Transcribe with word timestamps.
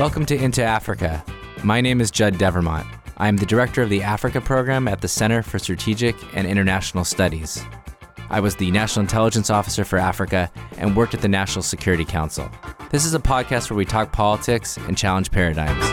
Welcome 0.00 0.24
to 0.26 0.34
Into 0.34 0.62
Africa. 0.62 1.22
My 1.62 1.82
name 1.82 2.00
is 2.00 2.10
Judd 2.10 2.38
Devermont. 2.38 2.86
I 3.18 3.28
am 3.28 3.36
the 3.36 3.44
director 3.44 3.82
of 3.82 3.90
the 3.90 4.00
Africa 4.02 4.40
program 4.40 4.88
at 4.88 5.02
the 5.02 5.08
Center 5.08 5.42
for 5.42 5.58
Strategic 5.58 6.16
and 6.34 6.46
International 6.46 7.04
Studies. 7.04 7.62
I 8.30 8.40
was 8.40 8.56
the 8.56 8.70
National 8.70 9.02
Intelligence 9.02 9.50
Officer 9.50 9.84
for 9.84 9.98
Africa 9.98 10.50
and 10.78 10.96
worked 10.96 11.12
at 11.12 11.20
the 11.20 11.28
National 11.28 11.62
Security 11.62 12.06
Council. 12.06 12.50
This 12.88 13.04
is 13.04 13.12
a 13.12 13.18
podcast 13.18 13.68
where 13.68 13.76
we 13.76 13.84
talk 13.84 14.10
politics 14.10 14.78
and 14.78 14.96
challenge 14.96 15.30
paradigms. 15.30 15.84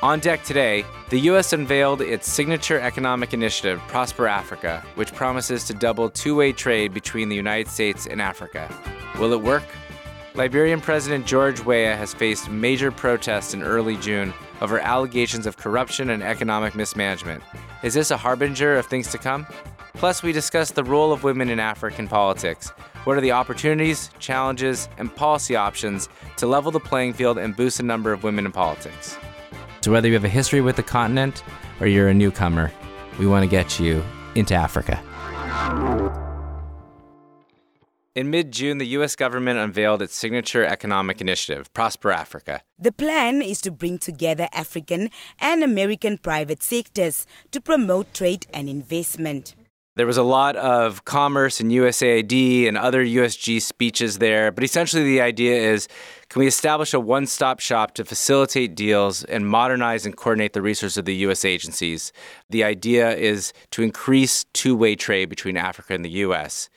On 0.00 0.20
deck 0.20 0.42
today, 0.42 0.86
the 1.10 1.20
U.S. 1.20 1.52
unveiled 1.52 2.00
its 2.00 2.32
signature 2.32 2.80
economic 2.80 3.34
initiative, 3.34 3.78
Prosper 3.88 4.26
Africa, 4.26 4.82
which 4.94 5.14
promises 5.14 5.66
to 5.66 5.74
double 5.74 6.08
two 6.08 6.34
way 6.34 6.52
trade 6.52 6.94
between 6.94 7.28
the 7.28 7.36
United 7.36 7.68
States 7.68 8.06
and 8.06 8.22
Africa. 8.22 8.74
Will 9.18 9.34
it 9.34 9.42
work? 9.42 9.64
Liberian 10.34 10.80
President 10.80 11.26
George 11.26 11.64
Weah 11.64 11.96
has 11.96 12.14
faced 12.14 12.48
major 12.48 12.92
protests 12.92 13.52
in 13.52 13.62
early 13.62 13.96
June 13.96 14.32
over 14.60 14.78
allegations 14.78 15.44
of 15.44 15.56
corruption 15.56 16.10
and 16.10 16.22
economic 16.22 16.76
mismanagement. 16.76 17.42
Is 17.82 17.94
this 17.94 18.12
a 18.12 18.16
harbinger 18.16 18.76
of 18.76 18.86
things 18.86 19.10
to 19.10 19.18
come? 19.18 19.44
Plus, 19.94 20.22
we 20.22 20.30
discuss 20.32 20.70
the 20.70 20.84
role 20.84 21.12
of 21.12 21.24
women 21.24 21.50
in 21.50 21.58
African 21.58 22.06
politics. 22.06 22.68
What 23.04 23.16
are 23.16 23.20
the 23.20 23.32
opportunities, 23.32 24.10
challenges, 24.20 24.88
and 24.98 25.14
policy 25.14 25.56
options 25.56 26.08
to 26.36 26.46
level 26.46 26.70
the 26.70 26.80
playing 26.80 27.14
field 27.14 27.36
and 27.36 27.56
boost 27.56 27.78
the 27.78 27.82
number 27.82 28.12
of 28.12 28.22
women 28.22 28.46
in 28.46 28.52
politics? 28.52 29.18
So, 29.80 29.90
whether 29.90 30.06
you 30.06 30.14
have 30.14 30.24
a 30.24 30.28
history 30.28 30.60
with 30.60 30.76
the 30.76 30.82
continent 30.84 31.42
or 31.80 31.88
you're 31.88 32.08
a 32.08 32.14
newcomer, 32.14 32.70
we 33.18 33.26
want 33.26 33.42
to 33.42 33.50
get 33.50 33.80
you 33.80 34.04
into 34.36 34.54
Africa. 34.54 35.02
In 38.20 38.28
mid 38.28 38.52
June, 38.52 38.76
the 38.76 38.86
U.S. 38.98 39.16
government 39.16 39.58
unveiled 39.58 40.02
its 40.02 40.14
signature 40.14 40.62
economic 40.62 41.22
initiative, 41.22 41.72
Prosper 41.72 42.12
Africa. 42.12 42.60
The 42.78 42.92
plan 42.92 43.40
is 43.40 43.62
to 43.62 43.70
bring 43.70 43.96
together 43.96 44.46
African 44.52 45.08
and 45.38 45.64
American 45.64 46.18
private 46.18 46.62
sectors 46.62 47.26
to 47.50 47.62
promote 47.62 48.12
trade 48.12 48.46
and 48.52 48.68
investment. 48.68 49.54
There 49.96 50.06
was 50.06 50.18
a 50.18 50.22
lot 50.22 50.54
of 50.56 51.06
commerce 51.06 51.60
and 51.60 51.70
USAID 51.70 52.68
and 52.68 52.76
other 52.76 53.02
USG 53.02 53.62
speeches 53.62 54.18
there, 54.18 54.52
but 54.52 54.64
essentially 54.64 55.02
the 55.02 55.22
idea 55.22 55.56
is 55.56 55.88
can 56.28 56.40
we 56.40 56.46
establish 56.46 56.92
a 56.92 57.00
one 57.00 57.26
stop 57.26 57.58
shop 57.58 57.94
to 57.94 58.04
facilitate 58.04 58.74
deals 58.74 59.24
and 59.24 59.48
modernize 59.48 60.04
and 60.04 60.14
coordinate 60.14 60.52
the 60.52 60.62
resources 60.62 60.98
of 60.98 61.06
the 61.06 61.16
US 61.26 61.44
agencies? 61.44 62.12
The 62.50 62.64
idea 62.64 63.16
is 63.16 63.54
to 63.70 63.82
increase 63.82 64.44
two 64.52 64.76
way 64.76 64.94
trade 64.94 65.30
between 65.30 65.56
Africa 65.56 65.94
and 65.94 66.04
the 66.04 66.24
US. 66.26 66.68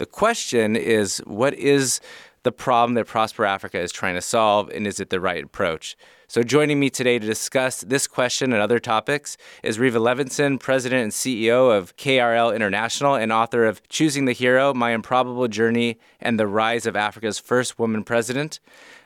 The 0.00 0.06
question 0.06 0.76
is 0.76 1.18
what 1.26 1.52
is 1.52 2.00
the 2.42 2.52
problem 2.52 2.94
that 2.94 3.06
Prosper 3.06 3.44
Africa 3.44 3.78
is 3.78 3.92
trying 3.92 4.14
to 4.14 4.22
solve, 4.22 4.70
and 4.70 4.86
is 4.86 5.00
it 5.00 5.10
the 5.10 5.20
right 5.20 5.44
approach? 5.44 5.96
So, 6.26 6.42
joining 6.42 6.78
me 6.78 6.90
today 6.90 7.18
to 7.18 7.26
discuss 7.26 7.80
this 7.80 8.06
question 8.06 8.52
and 8.52 8.62
other 8.62 8.78
topics 8.78 9.36
is 9.62 9.78
Riva 9.78 9.98
Levinson, 9.98 10.60
President 10.60 11.02
and 11.02 11.12
CEO 11.12 11.76
of 11.76 11.96
KRL 11.96 12.54
International 12.54 13.16
and 13.16 13.32
author 13.32 13.64
of 13.64 13.86
Choosing 13.88 14.26
the 14.26 14.32
Hero 14.32 14.72
My 14.72 14.92
Improbable 14.92 15.48
Journey 15.48 15.98
and 16.20 16.38
the 16.38 16.46
Rise 16.46 16.86
of 16.86 16.94
Africa's 16.94 17.38
First 17.38 17.78
Woman 17.78 18.04
President. 18.04 18.60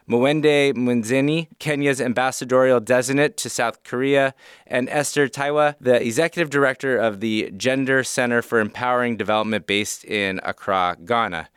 Mwende 0.06 0.74
Mwinzi, 0.74 1.48
Kenya's 1.58 1.98
ambassadorial 1.98 2.78
designate 2.78 3.38
to 3.38 3.48
South 3.48 3.82
Korea, 3.84 4.34
and 4.66 4.90
Esther 4.90 5.26
Tawiah, 5.28 5.76
the 5.80 6.00
executive 6.04 6.50
director 6.50 6.98
of 6.98 7.20
the 7.20 7.50
Gender 7.56 8.04
Center 8.04 8.42
for 8.42 8.60
Empowering 8.60 9.16
Development 9.16 9.66
based 9.66 10.04
in 10.04 10.40
Accra, 10.44 10.98
Ghana. 11.06 11.48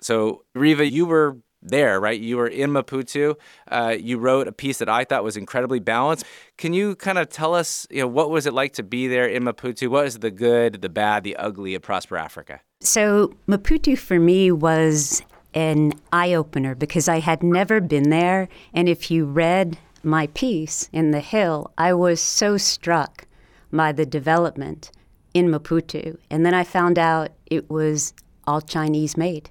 So, 0.00 0.44
Riva, 0.54 0.88
you 0.90 1.06
were 1.06 1.38
there, 1.62 2.00
right? 2.00 2.18
You 2.18 2.38
were 2.38 2.46
in 2.46 2.70
Maputo. 2.70 3.36
Uh, 3.70 3.96
you 3.98 4.18
wrote 4.18 4.48
a 4.48 4.52
piece 4.52 4.78
that 4.78 4.88
I 4.88 5.04
thought 5.04 5.24
was 5.24 5.36
incredibly 5.36 5.78
balanced. 5.78 6.24
Can 6.56 6.72
you 6.72 6.96
kind 6.96 7.18
of 7.18 7.28
tell 7.28 7.54
us, 7.54 7.86
you 7.90 8.00
know, 8.00 8.08
what 8.08 8.30
was 8.30 8.46
it 8.46 8.54
like 8.54 8.72
to 8.74 8.82
be 8.82 9.08
there 9.08 9.26
in 9.26 9.44
Maputo? 9.44 9.88
What 9.88 10.06
is 10.06 10.18
the 10.18 10.30
good, 10.30 10.80
the 10.80 10.88
bad, 10.88 11.24
the 11.24 11.36
ugly 11.36 11.74
of 11.74 11.82
Prosper 11.82 12.16
Africa? 12.16 12.60
So, 12.80 13.34
Maputo 13.46 13.96
for 13.98 14.18
me 14.18 14.50
was 14.50 15.22
an 15.52 15.92
eye 16.12 16.32
opener 16.32 16.74
because 16.74 17.08
I 17.08 17.20
had 17.20 17.42
never 17.42 17.80
been 17.80 18.10
there. 18.10 18.48
And 18.72 18.88
if 18.88 19.10
you 19.10 19.26
read 19.26 19.76
my 20.02 20.28
piece 20.28 20.88
in 20.92 21.10
The 21.10 21.20
Hill, 21.20 21.72
I 21.76 21.92
was 21.92 22.20
so 22.20 22.56
struck 22.56 23.26
by 23.72 23.92
the 23.92 24.06
development 24.06 24.90
in 25.34 25.48
Maputo. 25.48 26.16
And 26.30 26.46
then 26.46 26.54
I 26.54 26.64
found 26.64 26.98
out 26.98 27.32
it 27.46 27.70
was 27.70 28.14
all 28.46 28.60
Chinese 28.60 29.16
made. 29.16 29.50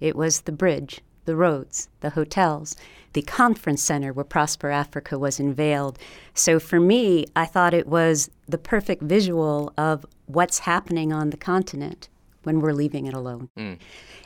It 0.00 0.16
was 0.16 0.42
the 0.42 0.52
bridge, 0.52 1.00
the 1.24 1.36
roads, 1.36 1.88
the 2.00 2.10
hotels, 2.10 2.76
the 3.12 3.22
conference 3.22 3.82
center 3.82 4.12
where 4.12 4.24
Prosper 4.24 4.70
Africa 4.70 5.18
was 5.18 5.40
unveiled. 5.40 5.98
So 6.34 6.58
for 6.58 6.80
me, 6.80 7.26
I 7.34 7.46
thought 7.46 7.74
it 7.74 7.86
was 7.86 8.30
the 8.46 8.58
perfect 8.58 9.02
visual 9.02 9.72
of 9.78 10.04
what's 10.26 10.60
happening 10.60 11.12
on 11.12 11.30
the 11.30 11.36
continent 11.36 12.08
when 12.42 12.60
we're 12.60 12.72
leaving 12.72 13.06
it 13.06 13.14
alone. 13.14 13.48
Mm. 13.56 13.78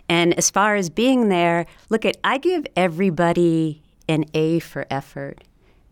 And 0.09 0.35
as 0.35 0.51
far 0.51 0.75
as 0.75 0.91
being 0.91 1.29
there, 1.29 1.67
look 1.89 2.05
at 2.05 2.17
I 2.25 2.39
give 2.39 2.67
everybody 2.77 3.83
an 4.09 4.25
A 4.35 4.59
for 4.59 4.87
effort. 4.91 5.45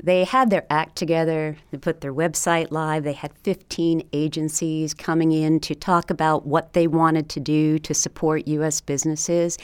They 0.03 0.25
had 0.25 0.51
their 0.51 0.67
act 0.69 0.97
together, 0.97 1.57
they 1.71 1.79
put 1.79 2.01
their 2.01 2.13
website 2.13 2.71
live, 2.71 3.05
they 3.05 3.15
had 3.15 3.33
15 3.43 4.09
agencies 4.13 4.93
coming 4.93 5.33
in 5.33 5.59
to 5.61 5.75
talk 5.75 6.11
about 6.11 6.47
what 6.47 6.75
they 6.75 6.87
wanted 6.87 7.29
to 7.31 7.41
do 7.41 7.79
to 7.79 7.95
support 7.95 8.47
US 8.47 8.81
businesses. 8.81 9.57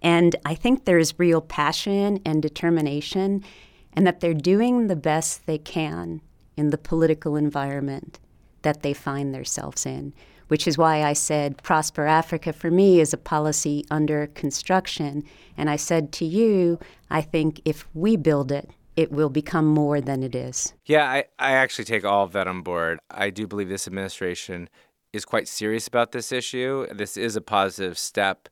And 0.00 0.36
I 0.46 0.54
think 0.54 0.84
there's 0.84 1.18
real 1.18 1.40
passion 1.40 2.20
and 2.24 2.40
determination 2.40 3.44
and 3.92 4.06
that 4.06 4.20
they're 4.20 4.34
doing 4.34 4.86
the 4.86 4.96
best 4.96 5.46
they 5.46 5.58
can 5.58 6.20
in 6.56 6.70
the 6.70 6.78
political 6.78 7.36
environment 7.36 8.20
that 8.62 8.82
they 8.82 8.92
find 8.92 9.34
themselves 9.34 9.84
in 9.84 10.12
which 10.52 10.68
is 10.68 10.76
why 10.76 11.02
I 11.02 11.14
said 11.14 11.62
Prosper 11.62 12.04
Africa 12.04 12.52
for 12.52 12.70
me 12.70 13.00
is 13.00 13.14
a 13.14 13.16
policy 13.16 13.86
under 13.90 14.26
construction. 14.26 15.24
And 15.56 15.70
I 15.70 15.76
said 15.76 16.12
to 16.12 16.26
you, 16.26 16.78
I 17.08 17.22
think 17.22 17.62
if 17.64 17.86
we 17.94 18.16
build 18.18 18.52
it, 18.52 18.68
it 18.96 19.10
will 19.10 19.30
become 19.30 19.66
more 19.66 20.00
than 20.00 20.22
it 20.22 20.34
is. 20.34 20.74
Yeah, 20.84 21.04
I, 21.04 21.24
I 21.38 21.52
actually 21.52 21.84
take 21.86 22.04
all 22.04 22.24
of 22.24 22.32
that 22.32 22.46
on 22.46 22.62
board. 22.62 22.98
I 23.10 23.30
do 23.30 23.46
believe 23.46 23.68
this 23.68 23.86
administration 23.86 24.68
is 25.12 25.24
quite 25.24 25.48
serious 25.48 25.86
about 25.86 26.12
this 26.12 26.32
issue. 26.32 26.86
This 26.92 27.16
is 27.16 27.36
a 27.36 27.40
positive 27.40 27.98
step. 27.98 28.48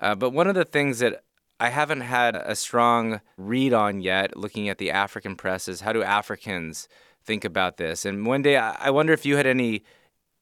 Uh, 0.00 0.14
but 0.14 0.30
one 0.30 0.46
of 0.46 0.54
the 0.54 0.64
things 0.64 0.98
that 0.98 1.24
I 1.60 1.68
haven't 1.68 2.00
had 2.00 2.34
a 2.36 2.56
strong 2.56 3.20
read 3.36 3.72
on 3.72 4.00
yet, 4.00 4.36
looking 4.36 4.68
at 4.68 4.78
the 4.78 4.90
African 4.90 5.36
press, 5.36 5.68
is 5.68 5.82
how 5.82 5.92
do 5.92 6.02
Africans 6.02 6.88
think 7.24 7.44
about 7.44 7.76
this? 7.76 8.04
And 8.04 8.18
Mwende, 8.18 8.58
I 8.58 8.90
wonder 8.90 9.12
if 9.12 9.24
you 9.24 9.36
had 9.36 9.46
any 9.46 9.84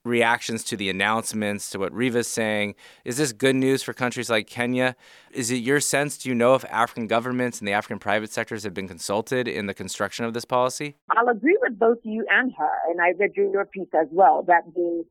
reactions 0.04 0.64
to 0.64 0.76
the 0.76 0.88
announcements, 0.88 1.70
to 1.70 1.78
what 1.78 1.92
Riva's 1.92 2.28
saying. 2.28 2.74
Is 3.04 3.18
this 3.18 3.32
good 3.32 3.56
news 3.56 3.82
for 3.82 3.92
countries 3.92 4.30
like 4.30 4.46
Kenya? 4.46 4.96
Is 5.30 5.50
it 5.50 5.56
your 5.56 5.80
sense, 5.80 6.16
do 6.16 6.28
you 6.28 6.34
know 6.34 6.54
if 6.54 6.64
African 6.66 7.06
governments 7.06 7.58
and 7.58 7.68
the 7.68 7.72
African 7.72 7.98
private 7.98 8.32
sectors 8.32 8.64
have 8.64 8.72
been 8.72 8.88
consulted 8.88 9.46
in 9.46 9.66
the 9.66 9.74
construction 9.74 10.24
of 10.24 10.32
this 10.32 10.44
policy? 10.44 10.96
I'll 11.10 11.28
agree 11.28 11.58
with 11.60 11.78
both 11.78 11.98
you 12.02 12.24
and 12.30 12.52
her, 12.56 12.72
and 12.88 13.00
I 13.00 13.12
read 13.18 13.32
your 13.34 13.66
piece 13.66 13.88
as 13.94 14.08
well, 14.10 14.42
that 14.46 14.62
the 14.74 15.04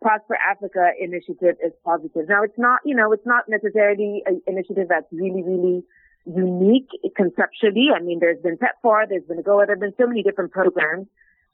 Prosper 0.00 0.36
Africa 0.36 0.90
initiative 1.00 1.56
is 1.64 1.72
positive. 1.84 2.28
Now, 2.28 2.42
it's 2.42 2.58
not, 2.58 2.80
you 2.84 2.94
know, 2.94 3.12
it's 3.12 3.26
not 3.26 3.44
necessarily 3.48 4.22
an 4.26 4.42
initiative 4.46 4.88
that's 4.88 5.06
really, 5.10 5.42
really 5.42 5.82
unique 6.26 6.88
conceptually. 7.16 7.88
I 7.94 8.00
mean, 8.00 8.20
there's 8.20 8.40
been 8.42 8.58
PEPFAR, 8.58 9.08
there's 9.08 9.24
been 9.24 9.42
AGOA, 9.42 9.66
there 9.66 9.76
have 9.76 9.80
been 9.80 9.94
so 9.98 10.06
many 10.06 10.22
different 10.22 10.52
programs 10.52 11.06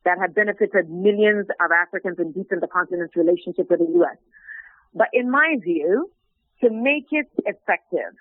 that 0.04 0.18
have 0.18 0.34
benefited 0.34 0.90
millions 0.90 1.46
of 1.60 1.70
Africans 1.70 2.18
and 2.18 2.34
deepened 2.34 2.62
the 2.62 2.66
continent's 2.66 3.16
relationship 3.16 3.70
with 3.70 3.78
the 3.78 3.92
U.S. 3.94 4.16
But 4.94 5.08
in 5.12 5.30
my 5.30 5.56
view, 5.62 6.10
to 6.62 6.70
make 6.70 7.06
it 7.10 7.28
effective, 7.46 8.14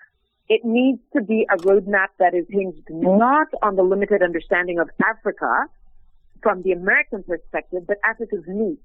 it 0.48 0.62
needs 0.64 1.00
to 1.14 1.22
be 1.22 1.46
a 1.50 1.56
roadmap 1.58 2.08
that 2.18 2.34
is 2.34 2.46
hinged 2.50 2.86
not 2.90 3.48
on 3.62 3.76
the 3.76 3.82
limited 3.82 4.22
understanding 4.22 4.78
of 4.78 4.90
Africa 5.04 5.66
from 6.42 6.62
the 6.62 6.72
American 6.72 7.22
perspective, 7.22 7.84
but 7.86 7.98
Africa's 8.04 8.44
needs. 8.46 8.80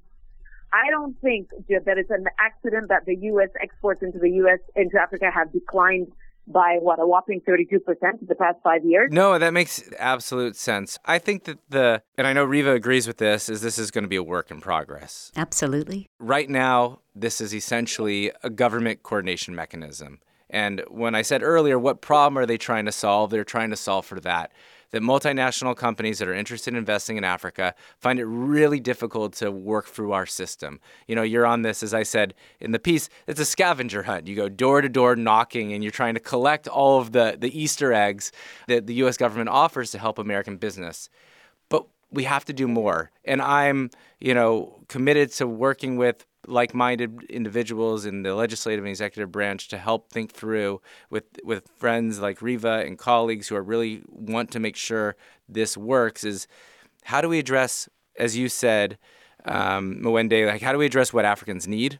I 0.71 0.91
don't 0.91 1.19
think 1.21 1.49
that 1.69 1.97
it's 1.97 2.11
an 2.11 2.25
accident 2.39 2.89
that 2.89 3.05
the 3.05 3.15
U.S. 3.15 3.49
exports 3.61 4.03
into 4.03 4.19
the 4.19 4.29
U.S. 4.31 4.59
into 4.75 4.99
Africa 4.99 5.31
have 5.33 5.51
declined 5.51 6.11
by 6.47 6.77
what 6.79 6.99
a 6.99 7.05
whopping 7.05 7.41
32% 7.41 7.69
in 7.69 8.27
the 8.27 8.35
past 8.35 8.57
five 8.63 8.85
years. 8.85 9.11
No, 9.11 9.37
that 9.37 9.53
makes 9.53 9.83
absolute 9.99 10.55
sense. 10.55 10.97
I 11.05 11.19
think 11.19 11.43
that 11.43 11.59
the, 11.69 12.01
and 12.17 12.25
I 12.25 12.33
know 12.33 12.45
Riva 12.45 12.71
agrees 12.73 13.05
with 13.05 13.17
this, 13.17 13.49
is 13.49 13.61
this 13.61 13.77
is 13.77 13.91
going 13.91 14.03
to 14.03 14.09
be 14.09 14.15
a 14.15 14.23
work 14.23 14.49
in 14.49 14.61
progress. 14.61 15.31
Absolutely. 15.35 16.09
Right 16.19 16.49
now, 16.49 16.99
this 17.13 17.41
is 17.41 17.53
essentially 17.53 18.31
a 18.43 18.49
government 18.49 19.03
coordination 19.03 19.55
mechanism. 19.55 20.19
And 20.49 20.81
when 20.87 21.13
I 21.13 21.23
said 21.23 21.43
earlier, 21.43 21.77
what 21.77 22.01
problem 22.01 22.37
are 22.37 22.45
they 22.45 22.57
trying 22.57 22.85
to 22.85 22.91
solve? 22.91 23.29
They're 23.29 23.43
trying 23.43 23.69
to 23.71 23.75
solve 23.75 24.05
for 24.05 24.19
that 24.21 24.51
that 24.91 25.01
multinational 25.01 25.75
companies 25.75 26.19
that 26.19 26.27
are 26.27 26.33
interested 26.33 26.73
in 26.73 26.77
investing 26.77 27.17
in 27.17 27.23
Africa 27.23 27.75
find 27.99 28.19
it 28.19 28.25
really 28.25 28.79
difficult 28.79 29.33
to 29.33 29.51
work 29.51 29.87
through 29.87 30.11
our 30.11 30.25
system. 30.25 30.79
You 31.07 31.15
know, 31.15 31.23
you're 31.23 31.45
on 31.45 31.61
this, 31.61 31.83
as 31.83 31.93
I 31.93 32.03
said 32.03 32.33
in 32.59 32.71
the 32.71 32.79
piece, 32.79 33.09
it's 33.27 33.39
a 33.39 33.45
scavenger 33.45 34.03
hunt. 34.03 34.27
You 34.27 34.35
go 34.35 34.49
door 34.49 34.81
to 34.81 34.89
door 34.89 35.15
knocking 35.15 35.73
and 35.73 35.83
you're 35.83 35.91
trying 35.91 36.13
to 36.13 36.19
collect 36.19 36.67
all 36.67 36.99
of 36.99 37.11
the, 37.11 37.37
the 37.39 37.57
Easter 37.57 37.93
eggs 37.93 38.31
that 38.67 38.87
the 38.87 38.93
US 38.95 39.17
government 39.17 39.49
offers 39.49 39.91
to 39.91 39.99
help 39.99 40.19
American 40.19 40.57
business. 40.57 41.09
But 41.69 41.85
we 42.11 42.23
have 42.23 42.45
to 42.45 42.53
do 42.53 42.67
more. 42.67 43.11
And 43.25 43.41
I'm, 43.41 43.89
you 44.19 44.33
know, 44.33 44.79
committed 44.87 45.31
to 45.33 45.47
working 45.47 45.97
with 45.97 46.25
like-minded 46.47 47.23
individuals 47.29 48.05
in 48.05 48.23
the 48.23 48.33
legislative 48.33 48.83
and 48.83 48.89
executive 48.89 49.31
branch 49.31 49.67
to 49.67 49.77
help 49.77 50.09
think 50.09 50.31
through 50.31 50.81
with 51.09 51.25
with 51.43 51.69
friends 51.75 52.19
like 52.19 52.41
Riva 52.41 52.83
and 52.85 52.97
colleagues 52.97 53.47
who 53.47 53.55
are 53.55 53.61
really 53.61 54.01
want 54.07 54.51
to 54.51 54.59
make 54.59 54.75
sure 54.75 55.15
this 55.47 55.77
works 55.77 56.23
is 56.23 56.47
how 57.03 57.21
do 57.21 57.29
we 57.29 57.39
address 57.39 57.89
as 58.17 58.37
you 58.37 58.49
said 58.49 58.97
um, 59.45 60.01
Mwende 60.01 60.47
like 60.47 60.61
how 60.61 60.71
do 60.71 60.77
we 60.77 60.85
address 60.85 61.13
what 61.13 61.25
Africans 61.25 61.67
need? 61.67 61.99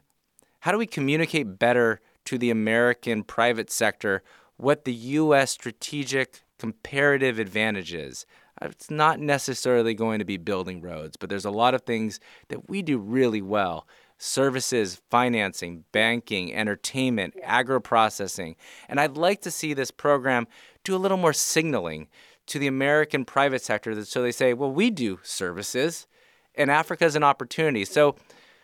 How 0.60 0.72
do 0.72 0.78
we 0.78 0.86
communicate 0.86 1.58
better 1.58 2.00
to 2.24 2.38
the 2.38 2.50
American 2.50 3.22
private 3.22 3.70
sector 3.70 4.22
what 4.56 4.84
the 4.84 4.94
US 4.94 5.52
strategic 5.52 6.40
comparative 6.58 7.38
advantage 7.38 7.94
is? 7.94 8.26
It's 8.60 8.90
not 8.90 9.20
necessarily 9.20 9.94
going 9.94 10.18
to 10.18 10.24
be 10.24 10.36
building 10.36 10.80
roads, 10.80 11.16
but 11.16 11.30
there's 11.30 11.44
a 11.44 11.50
lot 11.50 11.74
of 11.74 11.82
things 11.82 12.18
that 12.48 12.68
we 12.68 12.82
do 12.82 12.98
really 12.98 13.42
well 13.42 13.86
services, 14.18 15.00
financing, 15.10 15.84
banking, 15.92 16.52
entertainment, 16.52 17.34
agro 17.42 17.80
processing. 17.80 18.56
And 18.88 19.00
I'd 19.00 19.16
like 19.16 19.40
to 19.42 19.50
see 19.50 19.72
this 19.72 19.90
program 19.90 20.46
do 20.84 20.94
a 20.94 20.98
little 20.98 21.16
more 21.16 21.32
signaling 21.32 22.08
to 22.46 22.58
the 22.58 22.66
American 22.66 23.24
private 23.24 23.62
sector 23.62 24.04
so 24.04 24.22
they 24.22 24.32
say, 24.32 24.54
well, 24.54 24.72
we 24.72 24.90
do 24.90 25.20
services 25.22 26.06
and 26.54 26.70
Africa 26.70 27.04
is 27.04 27.14
an 27.14 27.22
opportunity. 27.22 27.84
So 27.84 28.16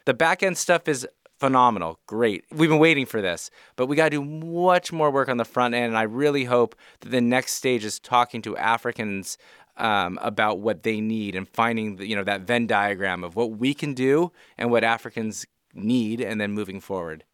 the 0.05 0.15
back 0.15 0.43
end 0.43 0.59
stuff 0.59 0.89
is 0.89 1.06
phenomenal. 1.39 1.99
Great. 2.07 2.45
We've 2.50 2.69
been 2.69 2.79
waiting 2.79 3.07
for 3.07 3.21
this, 3.21 3.50
but 3.77 3.87
we 3.87 3.97
got 3.97 4.11
to 4.11 4.11
do 4.11 4.25
much 4.25 4.93
more 4.93 5.11
work 5.11 5.29
on 5.29 5.37
the 5.37 5.45
front 5.45 5.75
end. 5.75 5.87
And 5.87 5.97
I 5.97 6.03
really 6.03 6.45
hope 6.45 6.75
that 7.00 7.11
the 7.11 7.21
next 7.21 7.53
stage 7.55 7.85
is 7.85 7.99
talking 7.99 8.43
to 8.43 8.57
Africans 8.57 9.39
um, 9.76 10.19
about 10.23 10.61
what 10.61 10.82
they 10.82 11.00
need 11.00 11.35
and 11.35 11.49
finding 11.49 11.97
the, 11.97 12.06
you 12.06 12.17
know 12.17 12.25
that 12.25 12.43
Venn 12.43 12.67
diagram 12.67 13.25
of 13.25 13.37
what 13.37 13.53
we 13.53 13.75
can 13.75 13.94
do 13.94 14.32
and 14.56 14.71
what 14.71 14.85
Africans 14.85 15.47
need, 15.75 16.21
and 16.21 16.41
then 16.41 16.53
moving 16.53 16.81
forward. 16.81 17.25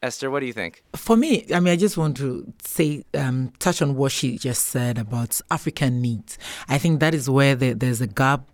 Esther, 0.00 0.30
what 0.30 0.40
do 0.40 0.46
you 0.46 0.52
think? 0.52 0.84
For 0.94 1.16
me, 1.16 1.44
I 1.52 1.58
mean, 1.58 1.72
I 1.72 1.76
just 1.76 1.96
want 1.96 2.16
to 2.18 2.52
say, 2.62 3.02
um, 3.14 3.52
touch 3.58 3.82
on 3.82 3.96
what 3.96 4.12
she 4.12 4.38
just 4.38 4.66
said 4.66 4.96
about 4.96 5.40
African 5.50 6.00
needs. 6.00 6.38
I 6.68 6.78
think 6.78 7.00
that 7.00 7.14
is 7.14 7.28
where 7.28 7.56
the, 7.56 7.72
there's 7.72 8.00
a 8.00 8.06
gap. 8.06 8.46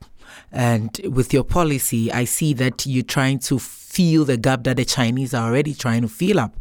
And 0.51 0.99
with 1.05 1.35
your 1.35 1.45
policy, 1.45 2.11
I 2.11 2.25
see 2.25 2.55
that 2.55 2.87
you're 2.87 3.05
trying 3.05 3.41
to 3.41 3.59
fill 3.59 4.25
the 4.25 4.39
gap 4.39 4.65
that 4.65 4.79
the 4.79 4.87
Chinese 4.87 5.35
are 5.35 5.49
already 5.49 5.75
trying 5.75 6.01
to 6.03 6.09
fill 6.09 6.41
up. 6.41 6.57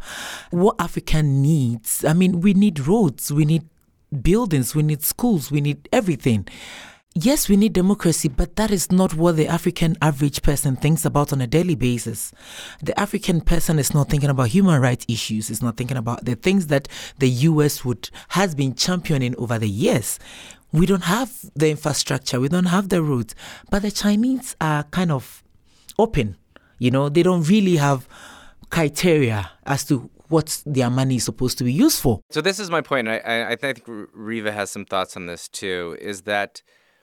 What 0.52 0.76
African 0.80 1.42
needs, 1.42 2.04
I 2.04 2.12
mean, 2.12 2.42
we 2.42 2.54
need 2.54 2.86
roads, 2.86 3.32
we 3.32 3.46
need 3.46 3.64
buildings, 4.22 4.76
we 4.76 4.84
need 4.84 5.04
schools, 5.04 5.52
we 5.52 5.62
need 5.62 5.90
everything. 5.92 6.48
Yes, 7.16 7.48
we 7.48 7.58
need 7.58 7.74
democracy, 7.74 8.28
but 8.28 8.56
that 8.56 8.72
is 8.72 8.92
not 8.92 9.14
what 9.14 9.36
the 9.36 9.48
African 9.48 9.96
average 10.02 10.42
person 10.42 10.76
thinks 10.76 11.06
about 11.06 11.32
on 11.32 11.42
a 11.42 11.48
daily 11.48 11.76
basis. 11.76 12.32
The 12.82 13.00
African 13.00 13.42
person 13.42 13.78
is 13.78 13.94
not 13.94 14.10
thinking 14.10 14.32
about 14.32 14.48
human 14.48 14.82
rights 14.82 15.06
issues, 15.08 15.52
is 15.52 15.62
not 15.62 15.78
thinking 15.78 15.98
about 15.98 16.26
the 16.26 16.34
things 16.34 16.68
that 16.68 16.88
the 17.20 17.30
US 17.30 17.86
would 17.86 18.10
has 18.30 18.56
been 18.56 18.74
championing 18.74 19.36
over 19.38 19.60
the 19.60 19.70
years. 19.70 20.18
We 20.72 20.88
don't 20.88 21.04
have 21.04 21.32
the 21.56 21.70
infrastructure, 21.70 22.40
we 22.40 22.50
don't 22.50 22.66
have 22.66 22.90
the 22.90 23.04
roads, 23.04 23.36
but 23.70 23.84
the 23.84 23.92
Chinese 23.92 24.56
are 24.60 24.82
kind 24.86 25.12
of 25.12 25.44
open. 26.00 26.36
You 26.80 26.90
know, 26.90 27.10
they 27.10 27.22
don't 27.22 27.48
really 27.48 27.76
have 27.76 28.08
criteria 28.72 29.52
as 29.68 29.86
to 29.86 30.10
what 30.34 30.64
their 30.66 30.90
money 30.90 31.18
is 31.18 31.24
supposed 31.24 31.58
to 31.60 31.64
be 31.64 31.72
used 31.72 32.00
for. 32.02 32.22
So 32.32 32.42
this 32.42 32.60
is 32.60 32.70
my 32.70 32.82
point. 32.82 33.08
I, 33.08 33.52
I 33.52 33.56
think 33.56 33.84
Riva 33.88 34.52
has 34.52 34.72
some 34.72 34.84
thoughts 34.86 35.16
on 35.16 35.28
this 35.28 35.48
too. 35.48 35.96
Is 36.02 36.24
that 36.24 36.62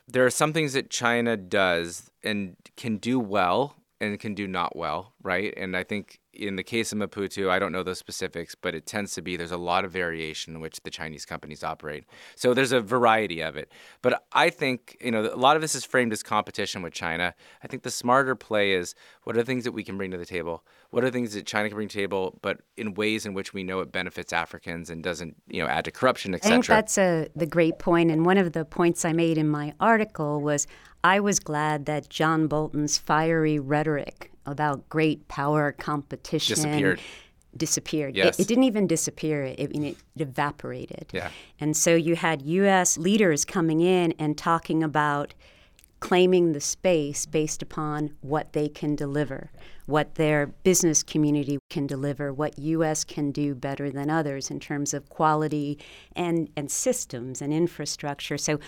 there 0.08 0.26
are 0.26 0.30
some 0.30 0.52
things 0.52 0.72
that 0.72 0.90
China 0.90 1.36
does 1.36 2.10
and 2.24 2.56
can 2.76 2.96
do 2.96 3.20
well 3.20 3.76
and 4.00 4.18
can 4.18 4.34
do 4.34 4.46
not 4.46 4.74
well, 4.76 5.14
right? 5.22 5.54
And 5.56 5.76
I 5.76 5.84
think 5.84 6.19
in 6.40 6.56
the 6.56 6.62
case 6.62 6.90
of 6.92 6.98
Maputo, 6.98 7.50
I 7.50 7.58
don't 7.58 7.70
know 7.70 7.82
those 7.82 7.98
specifics, 7.98 8.54
but 8.54 8.74
it 8.74 8.86
tends 8.86 9.12
to 9.14 9.22
be 9.22 9.36
there's 9.36 9.52
a 9.52 9.58
lot 9.58 9.84
of 9.84 9.92
variation 9.92 10.54
in 10.54 10.60
which 10.60 10.80
the 10.82 10.90
Chinese 10.90 11.26
companies 11.26 11.62
operate. 11.62 12.04
So 12.34 12.54
there's 12.54 12.72
a 12.72 12.80
variety 12.80 13.42
of 13.42 13.56
it. 13.56 13.70
But 14.00 14.24
I 14.32 14.48
think, 14.48 14.96
you 15.00 15.10
know, 15.10 15.22
a 15.22 15.36
lot 15.36 15.56
of 15.56 15.62
this 15.62 15.74
is 15.74 15.84
framed 15.84 16.12
as 16.12 16.22
competition 16.22 16.82
with 16.82 16.94
China. 16.94 17.34
I 17.62 17.66
think 17.68 17.82
the 17.82 17.90
smarter 17.90 18.34
play 18.34 18.72
is 18.72 18.94
what 19.24 19.36
are 19.36 19.40
the 19.40 19.44
things 19.44 19.64
that 19.64 19.72
we 19.72 19.84
can 19.84 19.98
bring 19.98 20.10
to 20.12 20.18
the 20.18 20.24
table? 20.24 20.64
What 20.90 21.04
are 21.04 21.08
the 21.08 21.12
things 21.12 21.34
that 21.34 21.46
China 21.46 21.68
can 21.68 21.76
bring 21.76 21.88
to 21.88 21.94
the 21.94 22.00
table, 22.00 22.38
but 22.40 22.60
in 22.76 22.94
ways 22.94 23.26
in 23.26 23.34
which 23.34 23.52
we 23.52 23.62
know 23.62 23.80
it 23.80 23.92
benefits 23.92 24.32
Africans 24.32 24.88
and 24.88 25.04
doesn't, 25.04 25.36
you 25.48 25.62
know, 25.62 25.68
add 25.68 25.84
to 25.84 25.90
corruption, 25.90 26.34
etc. 26.34 26.52
I 26.52 26.56
think 26.56 26.66
that's 26.66 26.98
a, 26.98 27.28
the 27.36 27.46
great 27.46 27.78
point. 27.78 28.10
And 28.10 28.24
one 28.24 28.38
of 28.38 28.52
the 28.52 28.64
points 28.64 29.04
I 29.04 29.12
made 29.12 29.36
in 29.36 29.48
my 29.48 29.74
article 29.78 30.40
was 30.40 30.66
I 31.04 31.20
was 31.20 31.38
glad 31.38 31.84
that 31.86 32.08
John 32.08 32.46
Bolton's 32.46 32.96
fiery 32.98 33.58
rhetoric 33.58 34.29
about 34.46 34.88
great 34.88 35.26
power 35.28 35.72
competition 35.72 36.54
disappeared. 36.54 37.00
Disappeared. 37.56 38.16
Yes. 38.16 38.38
It, 38.38 38.42
it 38.42 38.48
didn't 38.48 38.64
even 38.64 38.86
disappear. 38.86 39.44
It, 39.44 39.58
it, 39.58 39.76
it 39.76 39.96
evaporated. 40.16 41.06
Yeah. 41.12 41.30
And 41.58 41.76
so 41.76 41.94
you 41.94 42.16
had 42.16 42.42
U.S. 42.42 42.96
leaders 42.96 43.44
coming 43.44 43.80
in 43.80 44.12
and 44.18 44.38
talking 44.38 44.82
about 44.82 45.34
claiming 46.00 46.52
the 46.52 46.60
space 46.60 47.26
based 47.26 47.62
upon 47.62 48.16
what 48.22 48.54
they 48.54 48.68
can 48.68 48.96
deliver, 48.96 49.50
what 49.86 50.14
their 50.14 50.46
business 50.46 51.02
community 51.02 51.58
can 51.68 51.86
deliver, 51.86 52.32
what 52.32 52.58
U.S. 52.58 53.04
can 53.04 53.30
do 53.30 53.54
better 53.54 53.90
than 53.90 54.08
others 54.08 54.50
in 54.50 54.58
terms 54.58 54.94
of 54.94 55.08
quality 55.10 55.78
and, 56.16 56.48
and 56.56 56.70
systems 56.70 57.42
and 57.42 57.52
infrastructure. 57.52 58.38
So 58.38 58.58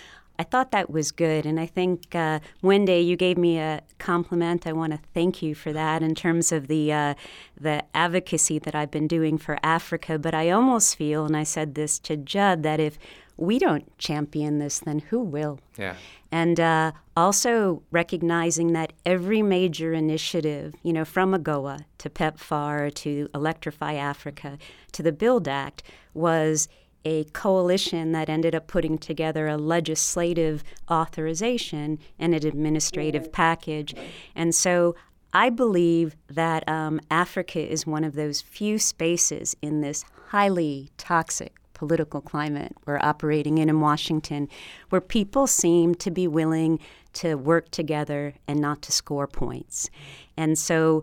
I 0.42 0.44
thought 0.44 0.72
that 0.72 0.90
was 0.90 1.12
good. 1.12 1.46
And 1.46 1.60
I 1.60 1.66
think, 1.66 2.16
uh, 2.16 2.40
Mwende, 2.64 3.06
you 3.06 3.14
gave 3.14 3.38
me 3.38 3.60
a 3.60 3.80
compliment. 3.98 4.66
I 4.66 4.72
want 4.72 4.92
to 4.92 4.98
thank 5.14 5.40
you 5.40 5.54
for 5.54 5.72
that 5.72 6.02
in 6.02 6.16
terms 6.16 6.50
of 6.50 6.66
the, 6.66 6.92
uh, 6.92 7.14
the 7.60 7.84
advocacy 7.94 8.58
that 8.58 8.74
I've 8.74 8.90
been 8.90 9.06
doing 9.06 9.38
for 9.38 9.56
Africa. 9.62 10.18
But 10.18 10.34
I 10.34 10.50
almost 10.50 10.96
feel, 10.96 11.24
and 11.24 11.36
I 11.36 11.44
said 11.44 11.76
this 11.76 12.00
to 12.00 12.16
Judd, 12.16 12.64
that 12.64 12.80
if 12.80 12.98
we 13.36 13.60
don't 13.60 13.96
champion 13.98 14.58
this, 14.58 14.80
then 14.80 14.98
who 14.98 15.20
will? 15.20 15.60
Yeah. 15.78 15.94
And 16.32 16.58
uh, 16.58 16.90
also 17.16 17.84
recognizing 17.92 18.72
that 18.72 18.92
every 19.06 19.42
major 19.42 19.92
initiative, 19.92 20.74
you 20.82 20.92
know, 20.92 21.04
from 21.04 21.34
AGOA 21.34 21.84
to 21.98 22.10
PEPFAR 22.10 22.92
to 22.94 23.28
Electrify 23.32 23.94
Africa 23.94 24.58
to 24.90 25.04
the 25.04 25.12
Build 25.12 25.46
Act, 25.46 25.84
was 26.14 26.68
a 27.04 27.24
coalition 27.24 28.12
that 28.12 28.28
ended 28.28 28.54
up 28.54 28.66
putting 28.66 28.98
together 28.98 29.48
a 29.48 29.56
legislative 29.56 30.62
authorization 30.90 31.98
and 32.18 32.34
an 32.34 32.46
administrative 32.46 33.32
package. 33.32 33.94
And 34.34 34.54
so 34.54 34.94
I 35.32 35.50
believe 35.50 36.16
that 36.28 36.68
um, 36.68 37.00
Africa 37.10 37.60
is 37.60 37.86
one 37.86 38.04
of 38.04 38.14
those 38.14 38.40
few 38.40 38.78
spaces 38.78 39.56
in 39.62 39.80
this 39.80 40.04
highly 40.28 40.90
toxic 40.96 41.54
political 41.74 42.20
climate 42.20 42.76
we're 42.86 43.00
operating 43.00 43.58
in 43.58 43.68
in 43.68 43.80
Washington 43.80 44.48
where 44.90 45.00
people 45.00 45.48
seem 45.48 45.96
to 45.96 46.12
be 46.12 46.28
willing 46.28 46.78
to 47.12 47.34
work 47.34 47.70
together 47.70 48.34
and 48.46 48.60
not 48.60 48.82
to 48.82 48.92
score 48.92 49.26
points. 49.26 49.90
And 50.36 50.56
so 50.56 51.02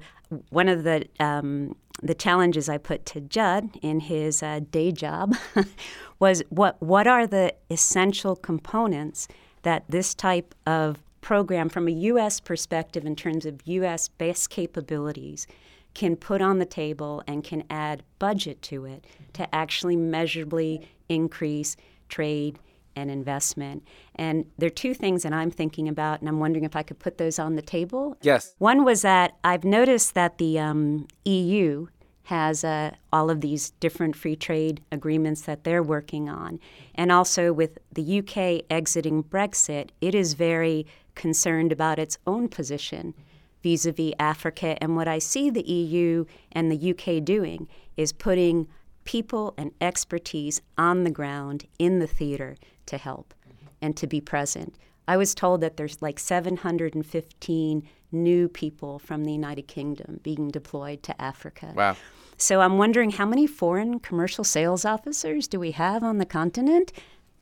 one 0.49 0.69
of 0.69 0.83
the 0.83 1.05
um, 1.19 1.75
the 2.01 2.15
challenges 2.15 2.69
I 2.69 2.77
put 2.77 3.05
to 3.07 3.21
Judd 3.21 3.77
in 3.81 4.01
his 4.01 4.41
uh, 4.41 4.61
day 4.71 4.91
job 4.91 5.35
was 6.19 6.43
what 6.49 6.81
what 6.81 7.07
are 7.07 7.27
the 7.27 7.53
essential 7.69 8.35
components 8.35 9.27
that 9.63 9.83
this 9.89 10.13
type 10.13 10.55
of 10.65 10.99
program, 11.21 11.69
from 11.69 11.87
a 11.87 11.91
U.S. 11.91 12.39
perspective, 12.39 13.05
in 13.05 13.15
terms 13.15 13.45
of 13.45 13.61
U.S. 13.65 14.07
based 14.07 14.49
capabilities, 14.49 15.47
can 15.93 16.15
put 16.15 16.41
on 16.41 16.59
the 16.59 16.65
table 16.65 17.21
and 17.27 17.43
can 17.43 17.63
add 17.69 18.03
budget 18.19 18.61
to 18.61 18.85
it 18.85 19.05
to 19.33 19.53
actually 19.53 19.95
measurably 19.95 20.87
increase 21.09 21.75
trade 22.07 22.57
and 22.99 23.09
investment. 23.09 23.83
And 24.15 24.45
there 24.57 24.67
are 24.67 24.69
two 24.69 24.93
things 24.93 25.23
that 25.23 25.33
I'm 25.33 25.51
thinking 25.51 25.87
about, 25.87 26.19
and 26.19 26.29
I'm 26.29 26.39
wondering 26.39 26.65
if 26.65 26.75
I 26.75 26.83
could 26.83 26.99
put 26.99 27.17
those 27.17 27.39
on 27.39 27.55
the 27.55 27.61
table. 27.61 28.17
Yes. 28.21 28.53
One 28.57 28.83
was 28.83 29.01
that 29.01 29.37
I've 29.43 29.63
noticed 29.63 30.13
that 30.13 30.37
the 30.37 30.59
um, 30.59 31.07
EU 31.25 31.87
has 32.29 32.63
uh, 32.63 32.91
all 33.11 33.31
of 33.31 33.41
these 33.41 33.71
different 33.79 34.15
free 34.15 34.35
trade 34.35 34.81
agreements 34.91 35.41
that 35.41 35.63
they're 35.63 35.81
working 35.81 36.29
on. 36.29 36.59
And 36.93 37.11
also 37.11 37.51
with 37.51 37.79
the 37.91 38.19
UK 38.19 38.65
exiting 38.69 39.23
Brexit, 39.23 39.89
it 39.99 40.13
is 40.13 40.35
very 40.35 40.85
concerned 41.15 41.71
about 41.71 41.97
its 41.97 42.19
own 42.27 42.47
position 42.47 43.15
vis 43.63 43.85
a 43.85 43.91
vis 43.91 44.13
Africa. 44.19 44.77
And 44.81 44.95
what 44.95 45.07
I 45.07 45.17
see 45.19 45.49
the 45.49 45.67
EU 45.67 46.25
and 46.51 46.71
the 46.71 46.91
UK 46.91 47.23
doing 47.23 47.67
is 47.97 48.13
putting 48.13 48.67
people 49.05 49.55
and 49.57 49.71
expertise 49.81 50.61
on 50.77 51.03
the 51.03 51.11
ground 51.11 51.65
in 51.79 51.97
the 51.97 52.07
theater 52.07 52.55
to 52.89 52.97
help. 52.97 53.33
and 53.81 53.95
to 53.97 54.07
be 54.07 54.21
present. 54.21 54.75
I 55.07 55.17
was 55.17 55.33
told 55.33 55.61
that 55.61 55.77
there's 55.77 56.01
like 56.01 56.19
715 56.19 57.89
new 58.11 58.49
people 58.49 58.99
from 58.99 59.23
the 59.25 59.31
United 59.31 59.67
Kingdom 59.67 60.19
being 60.23 60.49
deployed 60.49 61.03
to 61.03 61.21
Africa. 61.21 61.73
Wow. 61.75 61.95
So 62.37 62.61
I'm 62.61 62.77
wondering 62.77 63.11
how 63.11 63.25
many 63.25 63.47
foreign 63.47 63.99
commercial 63.99 64.43
sales 64.43 64.85
officers 64.85 65.47
do 65.47 65.59
we 65.59 65.71
have 65.71 66.03
on 66.03 66.17
the 66.17 66.25
continent? 66.25 66.91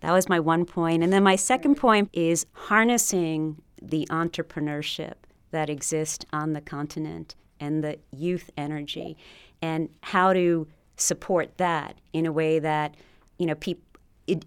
That 0.02 0.12
was 0.12 0.30
my 0.30 0.40
one 0.40 0.66
point. 0.66 1.04
And 1.04 1.12
then 1.12 1.24
my 1.24 1.36
second 1.36 1.76
point 1.76 2.10
is 2.14 2.46
harnessing 2.54 3.62
the 3.82 4.08
entrepreneurship 4.10 5.16
that 5.52 5.70
exists 5.70 6.26
on 6.34 6.54
the 6.54 6.62
continent 6.62 7.36
and 7.60 7.84
the 7.84 7.98
youth 8.12 8.50
energy 8.58 9.18
and 9.62 9.90
how 10.02 10.34
to 10.34 10.68
support 10.98 11.58
that 11.58 11.96
in 12.14 12.26
a 12.26 12.32
way 12.32 12.60
that, 12.60 12.96
you 13.38 13.46
know, 13.46 13.56
people 13.56 13.84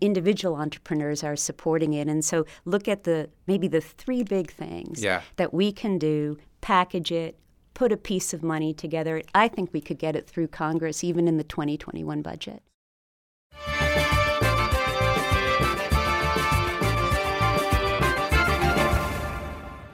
individual 0.00 0.56
entrepreneurs 0.56 1.24
are 1.24 1.36
supporting 1.36 1.94
it. 1.94 2.08
And 2.08 2.24
so 2.24 2.46
look 2.64 2.88
at 2.88 3.04
the 3.04 3.30
maybe 3.46 3.68
the 3.68 3.80
three 3.80 4.22
big 4.22 4.50
things 4.50 5.02
yeah. 5.02 5.22
that 5.36 5.54
we 5.54 5.72
can 5.72 5.98
do, 5.98 6.38
package 6.60 7.12
it, 7.12 7.38
put 7.74 7.92
a 7.92 7.96
piece 7.96 8.34
of 8.34 8.42
money 8.42 8.74
together. 8.74 9.22
I 9.34 9.48
think 9.48 9.72
we 9.72 9.80
could 9.80 9.98
get 9.98 10.16
it 10.16 10.28
through 10.28 10.48
Congress 10.48 11.02
even 11.02 11.26
in 11.26 11.38
the 11.38 11.44
2021 11.44 12.22
budget. 12.22 12.62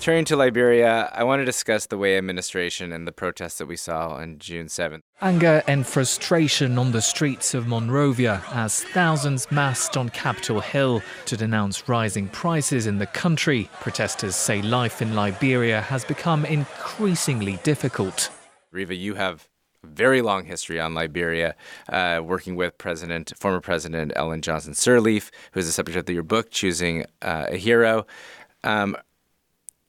Turning 0.07 0.25
to 0.25 0.37
Liberia, 0.37 1.11
I 1.13 1.25
want 1.25 1.41
to 1.41 1.45
discuss 1.45 1.87
the 1.87 1.99
Weah 1.99 2.17
administration 2.17 2.93
and 2.93 3.09
the 3.09 3.11
protests 3.11 3.59
that 3.59 3.67
we 3.67 3.75
saw 3.75 4.11
on 4.11 4.39
June 4.39 4.67
7th. 4.67 5.01
Anger 5.21 5.65
and 5.67 5.85
frustration 5.85 6.79
on 6.79 6.93
the 6.93 7.03
streets 7.03 7.55
of 7.55 7.67
Monrovia 7.67 8.41
as 8.53 8.85
thousands 8.85 9.51
massed 9.51 9.97
on 9.97 10.11
Capitol 10.11 10.61
Hill 10.61 11.03
to 11.25 11.37
denounce 11.37 11.89
rising 11.89 12.29
prices 12.29 12.87
in 12.87 12.99
the 12.99 13.07
country. 13.07 13.69
Protesters 13.81 14.37
say 14.37 14.63
life 14.63 15.03
in 15.03 15.17
Liberia 15.17 15.81
has 15.81 16.05
become 16.05 16.45
increasingly 16.45 17.59
difficult. 17.65 18.31
Riva, 18.71 18.95
you 18.95 19.17
have 19.17 19.49
a 19.83 19.89
very 19.89 20.23
long 20.23 20.45
history 20.45 20.79
on 20.79 20.95
Liberia, 20.95 21.57
uh, 21.89 22.21
working 22.23 22.55
with 22.55 22.79
President, 22.79 23.33
former 23.37 23.61
President 23.61 24.13
Ellen 24.15 24.41
Johnson 24.41 24.73
Sirleaf, 24.73 25.31
who 25.51 25.59
is 25.59 25.67
the 25.67 25.73
subject 25.73 26.09
of 26.09 26.15
your 26.15 26.23
book, 26.23 26.53
Choosing 26.53 27.07
uh, 27.23 27.47
a 27.49 27.57
Hero. 27.57 28.07
Um, 28.63 28.97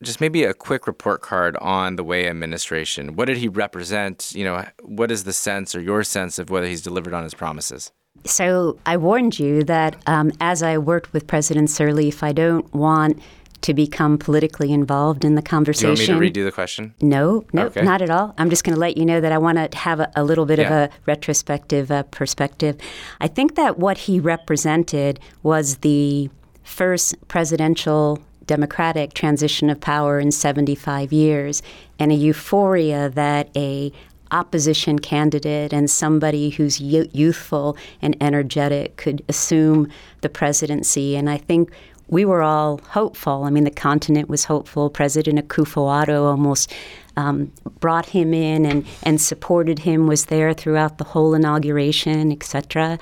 just 0.03 0.21
maybe 0.21 0.43
a 0.43 0.53
quick 0.53 0.87
report 0.87 1.21
card 1.21 1.57
on 1.57 1.95
the 1.95 2.03
Weah 2.03 2.29
administration. 2.29 3.15
What 3.15 3.25
did 3.25 3.37
he 3.37 3.47
represent? 3.47 4.31
You 4.35 4.45
know, 4.45 4.65
what 4.83 5.11
is 5.11 5.23
the 5.23 5.33
sense 5.33 5.75
or 5.75 5.81
your 5.81 6.03
sense 6.03 6.37
of 6.39 6.49
whether 6.49 6.67
he's 6.67 6.81
delivered 6.81 7.13
on 7.13 7.23
his 7.23 7.33
promises? 7.33 7.91
So 8.25 8.79
I 8.85 8.97
warned 8.97 9.39
you 9.39 9.63
that 9.63 9.95
um, 10.07 10.31
as 10.39 10.61
I 10.63 10.77
worked 10.77 11.13
with 11.13 11.27
President 11.27 11.69
Sirleaf, 11.69 12.23
I 12.23 12.33
don't 12.33 12.71
want 12.73 13.21
to 13.61 13.73
become 13.73 14.17
politically 14.17 14.71
involved 14.71 15.25
in 15.25 15.35
the 15.35 15.41
conversation. 15.41 15.95
Do 15.95 16.03
you 16.03 16.13
want 16.13 16.21
me 16.21 16.29
to 16.29 16.41
redo 16.41 16.45
the 16.45 16.51
question? 16.51 16.93
No, 17.01 17.43
no, 17.53 17.65
okay. 17.67 17.81
not 17.81 18.01
at 18.01 18.09
all. 18.09 18.35
I'm 18.37 18.49
just 18.49 18.63
going 18.63 18.75
to 18.75 18.79
let 18.79 18.97
you 18.97 19.05
know 19.05 19.19
that 19.19 19.31
I 19.31 19.37
want 19.39 19.71
to 19.71 19.77
have 19.77 19.99
a, 19.99 20.11
a 20.15 20.23
little 20.23 20.45
bit 20.45 20.59
yeah. 20.59 20.65
of 20.65 20.71
a 20.71 20.93
retrospective 21.07 21.89
uh, 21.89 22.03
perspective. 22.03 22.77
I 23.19 23.27
think 23.27 23.55
that 23.55 23.79
what 23.79 23.97
he 23.97 24.19
represented 24.19 25.19
was 25.41 25.77
the 25.77 26.29
first 26.63 27.15
presidential 27.27 28.19
democratic 28.47 29.13
transition 29.13 29.69
of 29.69 29.79
power 29.79 30.19
in 30.19 30.31
75 30.31 31.13
years 31.13 31.61
and 31.99 32.11
a 32.11 32.15
euphoria 32.15 33.09
that 33.09 33.49
a 33.55 33.91
opposition 34.31 34.99
candidate 34.99 35.71
and 35.71 35.89
somebody 35.89 36.49
who's 36.49 36.81
youthful 36.81 37.77
and 38.01 38.17
energetic 38.21 38.97
could 38.97 39.23
assume 39.29 39.87
the 40.21 40.29
presidency 40.29 41.15
and 41.15 41.29
I 41.29 41.37
think 41.37 41.71
we 42.09 42.23
were 42.23 42.41
all 42.41 42.79
hopeful. 42.89 43.43
I 43.43 43.49
mean, 43.49 43.65
the 43.65 43.71
continent 43.71 44.29
was 44.29 44.45
hopeful. 44.45 44.89
President 44.89 45.45
Akufo-Addo 45.45 46.23
almost 46.23 46.73
um, 47.17 47.51
brought 47.79 48.05
him 48.05 48.33
in 48.33 48.65
and, 48.65 48.85
and 49.03 49.19
supported 49.19 49.79
him, 49.79 50.07
was 50.07 50.27
there 50.27 50.53
throughout 50.53 50.99
the 50.99 51.03
whole 51.03 51.33
inauguration, 51.33 52.31
etc. 52.31 52.97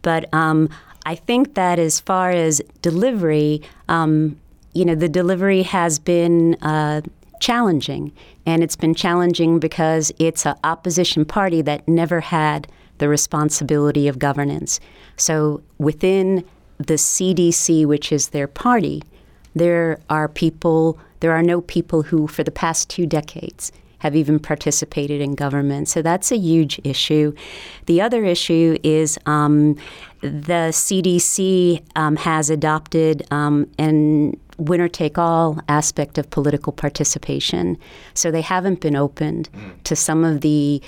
But 0.00 0.32
um, 0.32 0.70
I 1.04 1.14
think 1.14 1.54
that 1.54 1.78
as 1.78 2.00
far 2.00 2.30
as 2.30 2.62
delivery, 2.80 3.62
um, 3.88 4.38
you 4.78 4.84
know, 4.84 4.94
the 4.94 5.08
delivery 5.08 5.62
has 5.62 5.98
been 5.98 6.54
uh, 6.62 7.00
challenging, 7.40 8.12
and 8.46 8.62
it's 8.62 8.76
been 8.76 8.94
challenging 8.94 9.58
because 9.58 10.12
it's 10.20 10.46
an 10.46 10.54
opposition 10.62 11.24
party 11.24 11.62
that 11.62 11.86
never 11.88 12.20
had 12.20 12.68
the 12.98 13.08
responsibility 13.08 14.06
of 14.06 14.20
governance. 14.20 14.78
So 15.16 15.62
within 15.78 16.44
the 16.78 16.94
CDC, 16.94 17.86
which 17.86 18.12
is 18.12 18.28
their 18.28 18.46
party, 18.46 19.02
there 19.56 19.98
are 20.10 20.28
people, 20.28 20.96
there 21.18 21.32
are 21.32 21.42
no 21.42 21.60
people 21.60 22.02
who, 22.02 22.28
for 22.28 22.44
the 22.44 22.52
past 22.52 22.88
two 22.88 23.04
decades, 23.04 23.72
have 23.98 24.14
even 24.14 24.38
participated 24.38 25.20
in 25.20 25.34
government. 25.34 25.88
So 25.88 26.02
that's 26.02 26.30
a 26.30 26.36
huge 26.36 26.80
issue. 26.84 27.34
The 27.86 28.00
other 28.00 28.24
issue 28.24 28.78
is 28.84 29.18
um, 29.26 29.74
the 30.20 30.70
CDC 30.70 31.82
um, 31.96 32.14
has 32.14 32.48
adopted 32.48 33.26
um, 33.32 33.68
an 33.76 34.38
winner 34.58 34.88
take 34.88 35.18
all 35.18 35.58
aspect 35.68 36.18
of 36.18 36.28
political 36.30 36.72
participation. 36.72 37.78
So 38.14 38.30
they 38.30 38.42
haven't 38.42 38.80
been 38.80 38.96
opened 38.96 39.48
mm. 39.52 39.82
to 39.84 39.96
some 39.96 40.24
of 40.24 40.40
the 40.42 40.82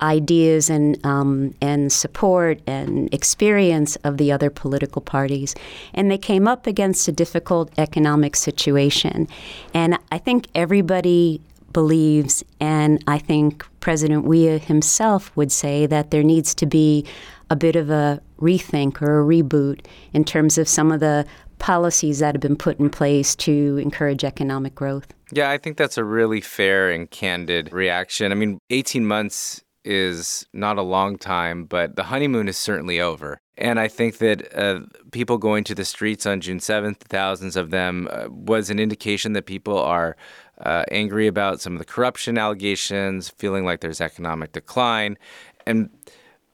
ideas 0.00 0.68
and 0.68 1.04
um, 1.06 1.54
and 1.60 1.92
support 1.92 2.60
and 2.66 3.12
experience 3.14 3.96
of 3.96 4.16
the 4.16 4.32
other 4.32 4.50
political 4.50 5.00
parties, 5.00 5.54
and 5.94 6.10
they 6.10 6.18
came 6.18 6.48
up 6.48 6.66
against 6.66 7.06
a 7.08 7.12
difficult 7.12 7.70
economic 7.78 8.36
situation. 8.36 9.28
And 9.72 9.98
I 10.10 10.18
think 10.18 10.48
everybody 10.54 11.40
believes, 11.72 12.44
and 12.60 13.02
I 13.06 13.18
think 13.18 13.64
President 13.80 14.24
Weah 14.24 14.58
himself 14.58 15.34
would 15.36 15.52
say 15.52 15.86
that 15.86 16.10
there 16.10 16.22
needs 16.22 16.54
to 16.56 16.66
be 16.66 17.06
a 17.48 17.56
bit 17.56 17.76
of 17.76 17.90
a 17.90 18.20
rethink 18.40 19.00
or 19.00 19.20
a 19.20 19.24
reboot 19.24 19.86
in 20.12 20.24
terms 20.24 20.58
of 20.58 20.68
some 20.68 20.90
of 20.90 21.00
the 21.00 21.24
policies 21.62 22.18
that 22.18 22.34
have 22.34 22.42
been 22.42 22.56
put 22.56 22.80
in 22.80 22.90
place 22.90 23.36
to 23.36 23.78
encourage 23.78 24.24
economic 24.24 24.74
growth. 24.74 25.14
Yeah, 25.30 25.48
I 25.48 25.58
think 25.58 25.76
that's 25.76 25.96
a 25.96 26.04
really 26.04 26.40
fair 26.40 26.90
and 26.90 27.08
candid 27.08 27.72
reaction. 27.72 28.32
I 28.32 28.34
mean, 28.34 28.58
18 28.70 29.06
months 29.06 29.62
is 29.84 30.44
not 30.52 30.76
a 30.76 30.82
long 30.82 31.16
time, 31.16 31.64
but 31.64 31.94
the 31.94 32.02
honeymoon 32.02 32.48
is 32.48 32.58
certainly 32.58 33.00
over. 33.00 33.38
And 33.56 33.78
I 33.78 33.86
think 33.86 34.18
that 34.18 34.52
uh, 34.58 34.80
people 35.12 35.38
going 35.38 35.62
to 35.64 35.74
the 35.74 35.84
streets 35.84 36.26
on 36.26 36.40
June 36.40 36.58
7th, 36.58 36.98
thousands 36.98 37.54
of 37.54 37.70
them, 37.70 38.08
uh, 38.10 38.26
was 38.28 38.68
an 38.68 38.80
indication 38.80 39.32
that 39.34 39.46
people 39.46 39.78
are 39.78 40.16
uh, 40.60 40.84
angry 40.90 41.28
about 41.28 41.60
some 41.60 41.74
of 41.74 41.78
the 41.78 41.84
corruption 41.84 42.38
allegations, 42.38 43.28
feeling 43.28 43.64
like 43.64 43.80
there's 43.80 44.00
economic 44.00 44.50
decline. 44.50 45.16
And 45.64 45.90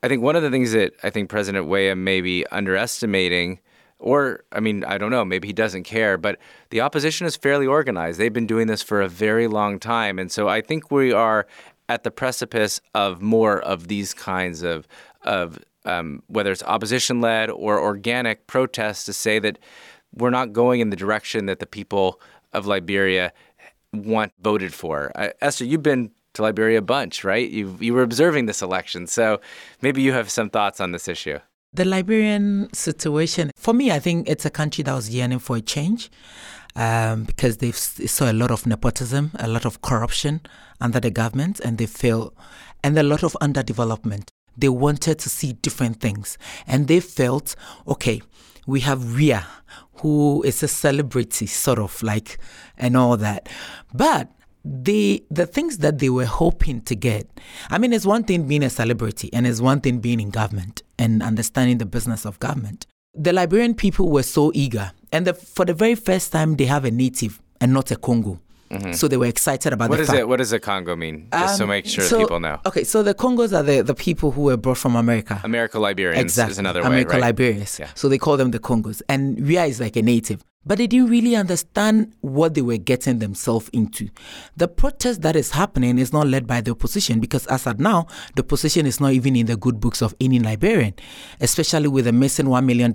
I 0.02 0.08
think 0.08 0.22
one 0.22 0.36
of 0.36 0.42
the 0.42 0.50
things 0.50 0.72
that 0.72 0.92
I 1.02 1.08
think 1.08 1.30
President 1.30 1.66
Weah 1.66 1.96
may 1.96 2.20
be 2.20 2.46
underestimating 2.48 3.60
or, 3.98 4.44
I 4.52 4.60
mean, 4.60 4.84
I 4.84 4.98
don't 4.98 5.10
know, 5.10 5.24
maybe 5.24 5.48
he 5.48 5.52
doesn't 5.52 5.84
care, 5.84 6.16
but 6.16 6.38
the 6.70 6.80
opposition 6.80 7.26
is 7.26 7.36
fairly 7.36 7.66
organized. 7.66 8.18
They've 8.18 8.32
been 8.32 8.46
doing 8.46 8.66
this 8.66 8.82
for 8.82 9.00
a 9.00 9.08
very 9.08 9.48
long 9.48 9.78
time. 9.78 10.18
And 10.18 10.30
so 10.30 10.48
I 10.48 10.60
think 10.60 10.90
we 10.90 11.12
are 11.12 11.46
at 11.88 12.04
the 12.04 12.10
precipice 12.10 12.80
of 12.94 13.20
more 13.20 13.60
of 13.60 13.88
these 13.88 14.14
kinds 14.14 14.62
of, 14.62 14.86
of 15.22 15.58
um, 15.84 16.22
whether 16.28 16.52
it's 16.52 16.62
opposition 16.62 17.20
led 17.20 17.50
or 17.50 17.80
organic 17.80 18.46
protests 18.46 19.04
to 19.06 19.12
say 19.12 19.38
that 19.38 19.58
we're 20.14 20.30
not 20.30 20.52
going 20.52 20.80
in 20.80 20.90
the 20.90 20.96
direction 20.96 21.46
that 21.46 21.58
the 21.58 21.66
people 21.66 22.20
of 22.52 22.66
Liberia 22.66 23.32
want 23.92 24.32
voted 24.40 24.74
for. 24.74 25.12
Uh, 25.14 25.30
Esther, 25.40 25.64
you've 25.64 25.82
been 25.82 26.10
to 26.34 26.42
Liberia 26.42 26.78
a 26.78 26.82
bunch, 26.82 27.24
right? 27.24 27.50
You 27.50 27.76
you 27.80 27.94
were 27.94 28.02
observing 28.02 28.46
this 28.46 28.62
election, 28.62 29.06
so 29.06 29.40
maybe 29.80 30.02
you 30.02 30.12
have 30.12 30.30
some 30.30 30.50
thoughts 30.50 30.80
on 30.80 30.92
this 30.92 31.08
issue. 31.08 31.38
The 31.75 31.84
Liberian 31.84 32.70
situation, 32.72 33.50
for 33.54 33.75
me, 33.75 33.90
I 33.90 33.98
think 33.98 34.26
it's 34.26 34.46
a 34.46 34.50
country 34.50 34.82
that 34.84 34.94
was 34.94 35.10
yearning 35.10 35.38
for 35.38 35.56
a 35.56 35.60
change 35.60 36.10
um, 36.75 37.25
because 37.25 37.58
they 37.58 37.72
saw 37.72 38.30
a 38.30 38.32
lot 38.32 38.50
of 38.50 38.66
nepotism, 38.66 39.32
a 39.38 39.46
lot 39.46 39.66
of 39.66 39.82
corruption 39.82 40.40
under 40.80 40.98
the 40.98 41.10
government, 41.10 41.60
and 41.60 41.76
they 41.76 41.84
feel, 41.84 42.32
and 42.82 42.98
a 42.98 43.02
lot 43.02 43.22
of 43.22 43.37
underdevelopment. 43.42 44.30
They 44.56 44.70
wanted 44.70 45.18
to 45.18 45.28
see 45.28 45.52
different 45.52 46.00
things, 46.00 46.38
and 46.66 46.88
they 46.88 47.00
felt, 47.00 47.54
okay, 47.87 48.22
we 48.66 48.80
have 48.80 49.14
Weah, 49.14 49.46
who 50.00 50.42
is 50.44 50.62
a 50.62 50.68
celebrity, 50.68 51.46
sort 51.46 51.78
of 51.78 52.02
like, 52.02 52.38
and 52.78 52.96
all 52.96 53.18
that, 53.18 53.48
but 53.92 54.30
the 54.64 55.24
the 55.30 55.46
things 55.46 55.78
that 55.78 55.98
they 55.98 56.10
were 56.10 56.24
hoping 56.26 56.80
to 56.82 56.94
get. 56.94 57.28
I 57.70 57.78
mean, 57.78 57.92
it's 57.92 58.06
one 58.06 58.24
thing 58.24 58.46
being 58.46 58.62
a 58.62 58.70
celebrity, 58.70 59.30
and 59.32 59.46
it's 59.46 59.60
one 59.60 59.80
thing 59.80 59.98
being 60.00 60.20
in 60.20 60.30
government 60.30 60.82
and 60.98 61.22
understanding 61.22 61.78
the 61.78 61.86
business 61.86 62.24
of 62.24 62.38
government. 62.40 62.86
The 63.14 63.32
Liberian 63.32 63.74
people 63.74 64.10
were 64.10 64.22
so 64.22 64.52
eager, 64.54 64.92
and 65.12 65.26
the, 65.26 65.34
for 65.34 65.64
the 65.64 65.74
very 65.74 65.94
first 65.94 66.32
time, 66.32 66.56
they 66.56 66.66
have 66.66 66.84
a 66.84 66.90
native 66.90 67.40
and 67.60 67.72
not 67.72 67.90
a 67.90 67.96
Congo 67.96 68.40
Mm-hmm. 68.70 68.92
So 68.92 69.08
they 69.08 69.16
were 69.16 69.26
excited 69.26 69.72
about 69.72 69.88
what 69.88 69.96
the 69.96 70.02
is 70.02 70.08
fact. 70.08 70.20
it? 70.20 70.28
What 70.28 70.36
does 70.36 70.50
the 70.50 70.60
Congo 70.60 70.94
mean? 70.94 71.28
Just 71.32 71.52
um, 71.52 71.58
so 71.58 71.66
make 71.66 71.86
sure 71.86 72.04
so, 72.04 72.18
people 72.18 72.40
know. 72.40 72.60
Okay, 72.66 72.84
so 72.84 73.02
the 73.02 73.14
Congos 73.14 73.56
are 73.56 73.62
the, 73.62 73.82
the 73.82 73.94
people 73.94 74.30
who 74.30 74.42
were 74.42 74.56
brought 74.56 74.78
from 74.78 74.94
America. 74.94 75.40
America 75.42 75.78
Liberians 75.78 76.20
exactly. 76.22 76.52
is 76.52 76.58
another 76.58 76.80
America 76.80 77.14
way, 77.14 77.20
right? 77.20 77.26
Liberians. 77.28 77.78
Yeah. 77.78 77.88
So 77.94 78.08
they 78.08 78.18
call 78.18 78.36
them 78.36 78.50
the 78.50 78.58
Congos. 78.58 79.00
And 79.08 79.40
Weah 79.46 79.64
is 79.64 79.80
like 79.80 79.96
a 79.96 80.02
native 80.02 80.44
but 80.68 80.76
they 80.76 80.87
didn't 80.87 81.08
really 81.08 81.34
understand 81.34 82.14
what 82.20 82.52
they 82.54 82.60
were 82.60 82.76
getting 82.76 83.18
themselves 83.18 83.70
into. 83.70 84.10
The 84.54 84.68
protest 84.68 85.22
that 85.22 85.34
is 85.34 85.52
happening 85.52 85.98
is 85.98 86.12
not 86.12 86.26
led 86.26 86.46
by 86.46 86.60
the 86.60 86.72
opposition 86.72 87.20
because, 87.20 87.46
as 87.46 87.66
at 87.66 87.80
now, 87.80 88.06
the 88.37 88.42
opposition 88.42 88.84
is 88.84 89.00
not 89.00 89.12
even 89.12 89.34
in 89.34 89.46
the 89.46 89.56
good 89.56 89.80
books 89.80 90.02
of 90.02 90.14
any 90.20 90.38
Liberian, 90.38 90.92
especially 91.40 91.88
with 91.88 92.04
the 92.04 92.12
missing 92.12 92.46
$1 92.46 92.64
million 92.66 92.94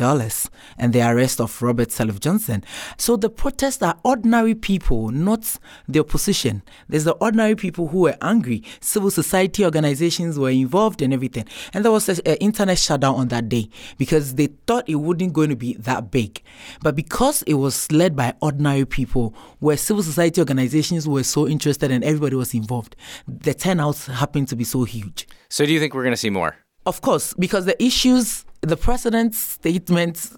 and 0.77 0.94
the 0.94 1.01
arrest 1.01 1.42
of 1.42 1.62
Robert 1.63 1.89
Salif 1.89 2.20
Johnson. 2.20 2.63
So 2.98 3.18
the 3.18 3.30
protests 3.30 3.82
are 3.82 3.98
ordinary 4.03 4.53
people, 4.53 5.10
not 5.10 5.58
the 5.88 6.00
opposition. 6.00 6.62
There's 6.88 7.06
the 7.06 7.13
ordinary 7.13 7.56
people 7.56 7.88
who 7.88 8.01
were 8.01 8.18
angry. 8.22 8.63
Civil 8.82 9.10
society 9.10 9.65
organizations 9.65 10.38
were 10.38 10.51
involved 10.51 11.01
and 11.01 11.12
everything. 11.12 11.46
And 11.74 11.84
there 11.84 11.92
was 11.92 12.08
an 12.08 12.20
internet 12.36 12.77
shutdown 12.77 13.15
on 13.15 13.30
that 13.30 13.50
day 13.50 13.70
because 13.98 14.36
they 14.36 14.50
thought 14.68 14.88
it 14.88 14.96
wouldn't 14.96 15.34
going 15.34 15.50
to 15.50 15.56
be 15.56 15.74
that 15.74 16.12
big. 16.12 16.39
But 16.84 16.96
because 16.96 17.42
it 17.44 17.56
was 17.63 17.91
led 17.91 18.15
by 18.15 18.34
ordinary 18.41 18.86
people, 18.86 19.34
where 19.60 19.77
civil 19.77 20.03
society 20.03 20.39
organizations 20.39 21.08
were 21.08 21.24
so 21.24 21.48
interested 21.48 21.89
and 21.89 22.03
everybody 22.03 22.36
was 22.36 22.53
involved. 22.53 22.96
The 23.27 23.53
turnouts 23.53 24.08
happened 24.08 24.50
to 24.50 24.55
be 24.55 24.65
so 24.65 24.84
huge. 24.84 25.27
So, 25.50 25.65
do 25.65 25.72
you 25.74 25.79
think 25.79 25.93
we're 25.93 26.03
going 26.03 26.13
to 26.13 26.17
see 26.17 26.29
more? 26.29 26.55
Of 26.86 27.01
course, 27.01 27.34
because 27.34 27.65
the 27.65 27.82
issues, 27.82 28.46
the 28.62 28.75
president's 28.75 29.39
statements, 29.39 30.36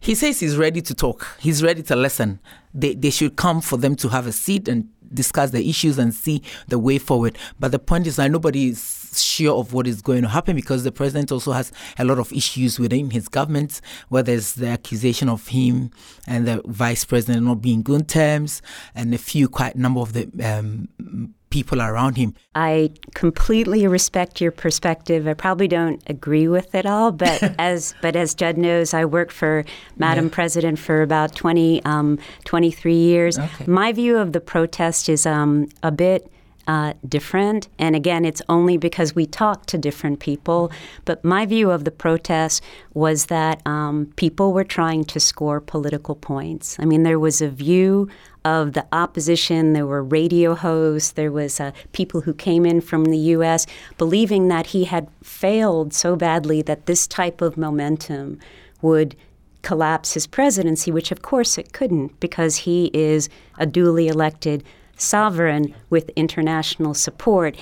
he 0.00 0.14
says 0.14 0.40
he's 0.40 0.56
ready 0.56 0.80
to 0.80 0.94
talk, 0.94 1.26
he's 1.38 1.62
ready 1.62 1.82
to 1.82 1.94
listen. 1.94 2.40
They, 2.72 2.94
they 2.94 3.10
should 3.10 3.36
come 3.36 3.60
for 3.60 3.76
them 3.76 3.94
to 3.96 4.08
have 4.08 4.26
a 4.26 4.32
seat 4.32 4.66
and 4.68 4.88
discuss 5.12 5.50
the 5.50 5.68
issues 5.68 5.98
and 5.98 6.14
see 6.14 6.42
the 6.68 6.78
way 6.78 6.98
forward. 6.98 7.38
But 7.58 7.72
the 7.72 7.78
point 7.78 8.06
is 8.06 8.16
that 8.16 8.30
nobody 8.30 8.68
is 8.68 9.00
sure 9.20 9.58
of 9.58 9.72
what 9.72 9.86
is 9.86 10.02
going 10.02 10.22
to 10.22 10.28
happen 10.28 10.54
because 10.54 10.84
the 10.84 10.92
president 10.92 11.32
also 11.32 11.52
has 11.52 11.72
a 11.98 12.04
lot 12.04 12.18
of 12.18 12.32
issues 12.32 12.78
within 12.78 13.10
his 13.10 13.28
government, 13.28 13.80
where 14.08 14.22
there's 14.22 14.54
the 14.54 14.68
accusation 14.68 15.28
of 15.28 15.48
him 15.48 15.90
and 16.26 16.46
the 16.46 16.62
vice 16.66 17.04
president 17.04 17.44
not 17.44 17.60
being 17.60 17.82
good 17.82 18.08
terms, 18.08 18.62
and 18.94 19.14
a 19.14 19.18
few 19.18 19.48
quite 19.48 19.76
number 19.76 20.00
of 20.00 20.12
the 20.12 20.30
um, 20.42 21.34
people 21.50 21.82
around 21.82 22.16
him. 22.16 22.34
I 22.54 22.90
completely 23.14 23.86
respect 23.86 24.40
your 24.40 24.52
perspective. 24.52 25.26
I 25.26 25.34
probably 25.34 25.68
don't 25.68 26.02
agree 26.06 26.48
with 26.48 26.74
it 26.74 26.86
all, 26.86 27.12
but 27.12 27.42
as 27.58 27.94
but 28.00 28.16
as 28.16 28.34
Judd 28.34 28.56
knows, 28.56 28.94
I 28.94 29.04
worked 29.04 29.32
for 29.32 29.64
Madam 29.96 30.26
yeah. 30.26 30.34
President 30.34 30.78
for 30.78 31.02
about 31.02 31.34
20, 31.34 31.84
um, 31.84 32.18
23 32.44 32.94
years. 32.94 33.38
Okay. 33.38 33.66
My 33.66 33.92
view 33.92 34.16
of 34.16 34.32
the 34.32 34.40
protest 34.40 35.08
is 35.08 35.26
um, 35.26 35.68
a 35.82 35.90
bit 35.90 36.30
uh, 36.66 36.94
different. 37.08 37.68
And 37.78 37.96
again, 37.96 38.24
it's 38.24 38.42
only 38.48 38.76
because 38.76 39.14
we 39.14 39.26
talk 39.26 39.66
to 39.66 39.78
different 39.78 40.20
people. 40.20 40.70
But 41.04 41.24
my 41.24 41.46
view 41.46 41.70
of 41.70 41.84
the 41.84 41.90
protest 41.90 42.62
was 42.94 43.26
that 43.26 43.66
um, 43.66 44.12
people 44.16 44.52
were 44.52 44.64
trying 44.64 45.04
to 45.06 45.20
score 45.20 45.60
political 45.60 46.14
points. 46.14 46.76
I 46.78 46.84
mean, 46.84 47.02
there 47.02 47.18
was 47.18 47.40
a 47.40 47.48
view 47.48 48.08
of 48.44 48.72
the 48.72 48.86
opposition. 48.92 49.72
There 49.72 49.86
were 49.86 50.02
radio 50.02 50.54
hosts. 50.54 51.12
There 51.12 51.32
was 51.32 51.60
uh, 51.60 51.72
people 51.92 52.22
who 52.22 52.34
came 52.34 52.64
in 52.64 52.80
from 52.80 53.06
the 53.06 53.18
U.S. 53.18 53.66
believing 53.98 54.48
that 54.48 54.68
he 54.68 54.84
had 54.84 55.08
failed 55.22 55.92
so 55.92 56.16
badly 56.16 56.62
that 56.62 56.86
this 56.86 57.06
type 57.06 57.40
of 57.40 57.56
momentum 57.56 58.38
would 58.80 59.16
collapse 59.62 60.14
his 60.14 60.26
presidency, 60.26 60.90
which 60.90 61.12
of 61.12 61.22
course 61.22 61.58
it 61.58 61.72
couldn't 61.72 62.18
because 62.20 62.56
he 62.56 62.90
is 62.94 63.28
a 63.58 63.66
duly 63.66 64.08
elected 64.08 64.64
sovereign 65.00 65.74
with 65.88 66.10
international 66.10 66.94
support, 66.94 67.56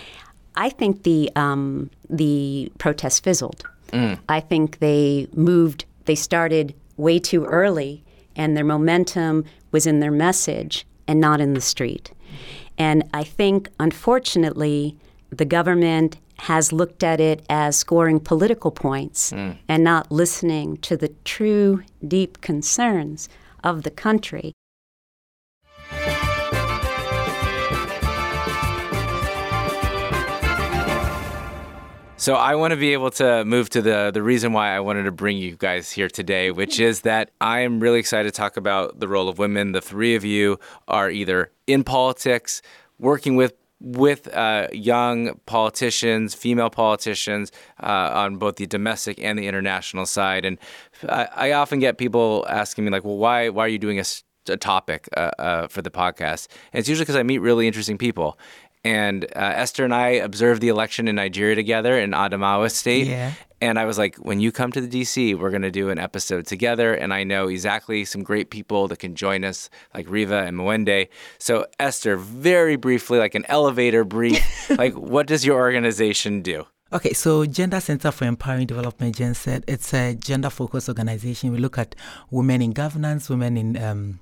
I 0.57 0.71
think 0.71 1.05
the 1.05 1.31
um, 1.37 1.91
the 2.11 2.73
protests 2.79 3.21
fizzled. 3.21 3.63
Mm. 3.93 4.19
I 4.29 4.41
think 4.41 4.79
they 4.81 5.29
moved. 5.33 5.85
They 6.05 6.15
started 6.15 6.75
way 6.97 7.19
too 7.19 7.45
early, 7.45 8.03
and 8.37 8.57
their 8.57 8.65
momentum 8.65 9.45
was 9.71 9.87
in 9.87 10.01
their 10.01 10.11
message 10.11 10.87
and 11.07 11.21
not 11.21 11.41
in 11.41 11.55
the 11.55 11.61
street. 11.61 12.13
And 12.77 13.05
I 13.13 13.25
think, 13.25 13.69
unfortunately, 13.81 14.97
the 15.31 15.45
government 15.45 16.19
has 16.41 16.73
looked 16.73 17.03
at 17.03 17.21
it 17.21 17.45
as 17.49 17.77
scoring 17.77 18.21
political 18.21 18.71
points 18.71 19.33
mm. 19.33 19.57
and 19.69 19.83
not 19.83 20.13
listening 20.13 20.77
to 20.79 20.97
the 20.97 21.09
true, 21.25 21.83
deep 22.07 22.41
concerns 22.41 23.29
of 23.65 23.83
the 23.83 23.91
country. 23.91 24.53
So 32.21 32.35
I 32.35 32.57
want 32.57 32.73
to 32.73 32.77
be 32.77 32.95
able 32.95 33.13
to 33.13 33.45
move 33.45 33.71
to 33.71 33.81
the 33.81 34.11
the 34.13 34.25
reason 34.25 34.53
why 34.53 34.75
I 34.75 34.81
wanted 34.81 35.05
to 35.05 35.13
bring 35.13 35.39
you 35.39 35.55
guys 35.55 35.93
here 35.93 36.09
today, 36.09 36.51
which 36.51 36.81
is 36.81 37.03
that 37.03 37.31
I 37.41 37.61
am 37.61 37.79
really 37.79 38.01
excited 38.01 38.35
to 38.35 38.37
talk 38.37 38.57
about 38.57 38.99
the 38.99 39.07
role 39.07 39.29
of 39.29 39.39
women. 39.39 39.71
The 39.71 39.81
three 39.81 40.17
of 40.17 40.25
you 40.25 40.59
are 40.89 41.09
either 41.09 41.53
in 41.69 41.85
politics, 41.85 42.61
working 42.99 43.37
with 43.37 43.55
with 43.81 44.27
uh, 44.35 44.67
young 44.73 45.39
politicians, 45.47 46.35
female 46.35 46.71
politicians, 46.71 47.53
uh, 47.81 48.11
on 48.13 48.35
both 48.35 48.57
the 48.57 48.67
domestic 48.67 49.21
and 49.23 49.39
the 49.39 49.47
international 49.47 50.05
side. 50.05 50.45
And 50.45 50.59
I, 51.09 51.29
I, 51.37 51.53
often 51.53 51.79
get 51.79 51.99
people 51.99 52.45
asking 52.49 52.85
me 52.85 52.91
like, 52.91 53.05
"Well, 53.05 53.17
why 53.19 53.49
why 53.49 53.65
are 53.65 53.69
you 53.69 53.79
doing 53.79 54.01
a, 54.01 54.05
a 54.49 54.57
topic 54.57 55.09
uh, 55.17 55.31
uh 55.39 55.69
for 55.69 55.83
the 55.83 55.91
podcast?" 55.91 56.49
And 56.73 56.81
it's 56.81 56.89
usually 56.89 57.05
because 57.05 57.15
I 57.15 57.23
meet 57.23 57.39
really 57.39 57.69
interesting 57.69 57.97
people. 57.97 58.37
And 58.85 59.25
uh, 59.25 59.29
Esther 59.57 59.85
and 59.85 59.95
I 59.95 60.09
observed 60.09 60.61
the 60.61 60.69
election 60.69 61.09
in 61.09 61.17
Nigeria 61.17 61.55
together 61.55 61.99
in 61.99 62.13
Adamawa 62.13 62.71
State. 62.71 63.07
Yeah. 63.07 63.33
And 63.61 63.79
I 63.79 63.87
was 63.87 63.99
like, 63.99 64.17
when 64.17 64.41
you 64.41 64.53
come 64.53 64.71
to 64.73 64.81
the 64.81 64.89
DC, 64.89 65.37
we're 65.37 65.51
going 65.51 65.63
to 65.63 65.71
do 65.71 65.91
an 65.91 65.99
episode 65.99 66.47
together. 66.47 66.95
And 66.95 67.13
I 67.13 67.25
know 67.25 67.49
exactly 67.49 68.05
some 68.05 68.23
great 68.23 68.51
people 68.51 68.87
that 68.89 69.01
can 69.01 69.17
join 69.17 69.45
us, 69.45 69.69
like 69.95 70.09
Riva 70.09 70.45
and 70.45 70.57
Mwende. 70.57 71.09
So, 71.39 71.67
Esther, 71.81 72.17
very 72.17 72.77
briefly, 72.77 73.19
like 73.19 73.35
an 73.35 73.45
elevator 73.49 74.05
brief, 74.05 74.71
like 74.79 74.95
what 74.95 75.27
does 75.27 75.45
your 75.45 75.59
organization 75.59 76.41
do? 76.41 76.67
Okay, 76.91 77.13
so 77.13 77.45
Gender 77.45 77.81
Center 77.81 78.11
for 78.11 78.25
Empowering 78.25 78.67
Development, 78.67 79.15
GenCED, 79.15 79.65
it's 79.67 79.93
a 79.93 80.15
gender 80.15 80.49
focused 80.49 80.89
organization. 80.89 81.53
We 81.53 81.59
look 81.59 81.77
at 81.77 81.95
women 82.31 82.63
in 82.63 82.71
governance, 82.71 83.29
women 83.29 83.59
in 83.59 83.77
um, 83.77 84.21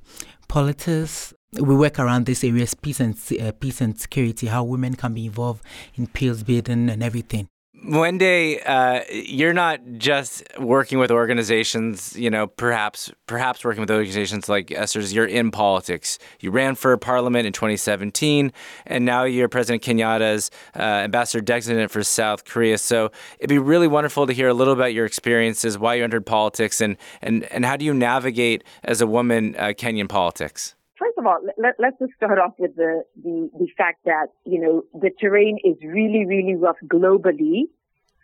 politics, 0.49 1.33
we 1.61 1.75
work 1.75 1.99
around 1.99 2.27
this 2.27 2.45
areas, 2.45 2.75
peace 2.75 3.01
and 3.01 3.15
uh, 3.41 3.53
peace 3.53 3.81
and 3.81 3.99
security, 3.99 4.47
how 4.47 4.65
women 4.65 4.95
can 4.95 5.15
be 5.15 5.27
involved 5.27 5.65
in 5.95 6.07
peace 6.07 6.43
building 6.43 6.91
and 6.91 7.03
everything. 7.03 7.49
Mwende, 7.85 8.61
uh, 8.67 9.03
you're 9.11 9.53
not 9.53 9.81
just 9.99 10.43
working 10.59 10.99
with 10.99 11.11
organizations, 11.11 12.17
you 12.17 12.31
know, 12.31 12.47
perhaps 12.47 13.13
perhaps 13.27 13.65
working 13.65 13.81
with 13.81 13.91
organizations 13.91 14.49
like 14.49 14.73
Esther's. 14.73 15.13
You're 15.13 15.27
in 15.27 15.51
politics. 15.51 16.19
You 16.41 16.51
ran 16.51 16.75
for 16.75 16.97
parliament 16.97 17.47
in 17.47 17.53
2017, 17.53 18.51
and 18.87 19.05
now 19.05 19.25
you're 19.25 19.49
President 19.49 19.85
Kenyatta's 19.85 20.51
uh, 20.75 20.81
ambassador 20.81 21.43
designate 21.43 21.91
for 21.91 22.03
South 22.03 22.45
Korea. 22.45 22.79
So 22.79 23.13
it'd 23.39 23.51
be 23.51 23.59
really 23.59 23.89
wonderful 23.89 24.27
to 24.27 24.33
hear 24.33 24.49
a 24.49 24.55
little 24.55 24.73
about 24.73 24.95
your 24.95 25.05
experiences, 25.05 25.79
why 25.79 25.97
you 25.97 26.05
entered 26.05 26.27
politics, 26.27 26.81
and 26.81 26.97
and, 27.23 27.45
and 27.53 27.65
how 27.65 27.77
do 27.77 27.85
you 27.85 27.93
navigate 27.93 28.65
as 28.85 29.01
a 29.01 29.07
woman 29.07 29.55
uh, 29.59 29.67
Kenyan 29.67 30.09
politics 30.09 30.76
first 31.17 31.27
of 31.27 31.27
all, 31.27 31.41
let, 31.59 31.75
us 31.81 31.95
just 31.99 32.13
start 32.15 32.39
off 32.39 32.53
with 32.59 32.77
the, 32.77 33.03
the, 33.23 33.51
the 33.59 33.67
fact 33.77 34.05
that, 34.05 34.29
you 34.45 34.61
know, 34.61 34.85
the 35.01 35.11
terrain 35.21 35.59
is 35.65 35.77
really, 35.83 36.27
really 36.27 36.55
rough 36.55 36.77
globally 36.87 37.63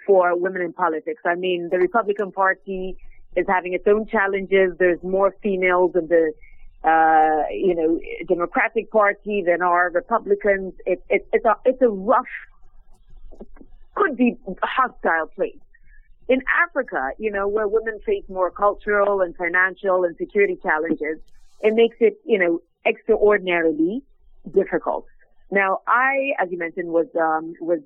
for 0.07 0.37
women 0.39 0.63
in 0.63 0.73
politics. 0.73 1.23
I 1.25 1.35
mean, 1.35 1.69
the 1.71 1.79
Republican 1.79 2.33
Party 2.33 2.97
is 3.37 3.47
having 3.49 3.73
its 3.73 3.85
own 3.87 4.07
challenges. 4.07 4.75
There's 4.79 5.03
more 5.03 5.35
females 5.43 5.93
in 5.95 6.09
the, 6.09 6.33
uh, 6.85 7.49
you 7.51 7.75
know, 7.75 8.01
Democratic 8.29 8.91
Party 8.91 9.43
than 9.47 9.63
are 9.63 9.91
Republicans. 9.91 10.75
It, 10.85 11.03
it, 11.09 11.27
it's 11.33 11.45
a, 11.45 11.57
it's 11.65 11.81
a 11.83 11.89
rough, 11.89 12.27
could 13.95 14.17
be 14.17 14.37
hostile 14.63 15.29
place. 15.35 15.57
In 16.29 16.43
Africa, 16.67 17.11
you 17.19 17.31
know, 17.31 17.49
where 17.49 17.69
women 17.69 17.99
face 18.07 18.25
more 18.29 18.51
cultural 18.51 19.21
and 19.23 19.37
financial 19.37 20.05
and 20.05 20.17
security 20.17 20.59
challenges, 20.63 21.19
it 21.61 21.75
makes 21.75 21.97
it, 22.01 22.21
you 22.25 22.39
know, 22.39 22.61
extraordinarily 22.87 24.03
difficult. 24.55 25.07
Now, 25.51 25.81
I, 25.87 26.33
as 26.41 26.51
you 26.51 26.59
mentioned, 26.59 26.89
was 26.89 27.07
um, 27.21 27.55
was 27.61 27.81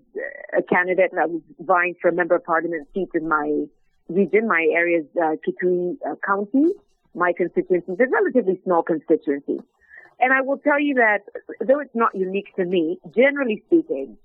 a 0.57 0.63
candidate. 0.63 1.11
and 1.11 1.21
I 1.21 1.27
was 1.27 1.43
vying 1.59 1.97
for 2.01 2.09
a 2.09 2.13
member 2.13 2.37
of 2.37 2.45
parliament 2.45 2.87
seat 2.95 3.09
in 3.15 3.29
my 3.29 3.65
region. 4.09 4.47
My 4.47 4.67
area 4.73 5.01
is 5.01 5.07
uh, 5.21 5.35
Kitui 5.45 5.97
uh, 6.09 6.15
County. 6.25 6.73
My 7.15 7.33
constituency 7.37 7.93
is 7.93 7.99
a 7.99 8.07
relatively 8.09 8.61
small 8.63 8.83
constituency. 8.83 9.59
And 10.21 10.33
I 10.33 10.43
will 10.43 10.59
tell 10.59 10.81
you 10.81 10.95
that, 10.95 11.25
though 11.61 11.81
it's 11.81 11.95
not 11.95 12.15
unique 12.15 12.55
to 12.57 12.65
me, 12.65 12.99
generally 13.15 13.63
speaking, 13.67 14.17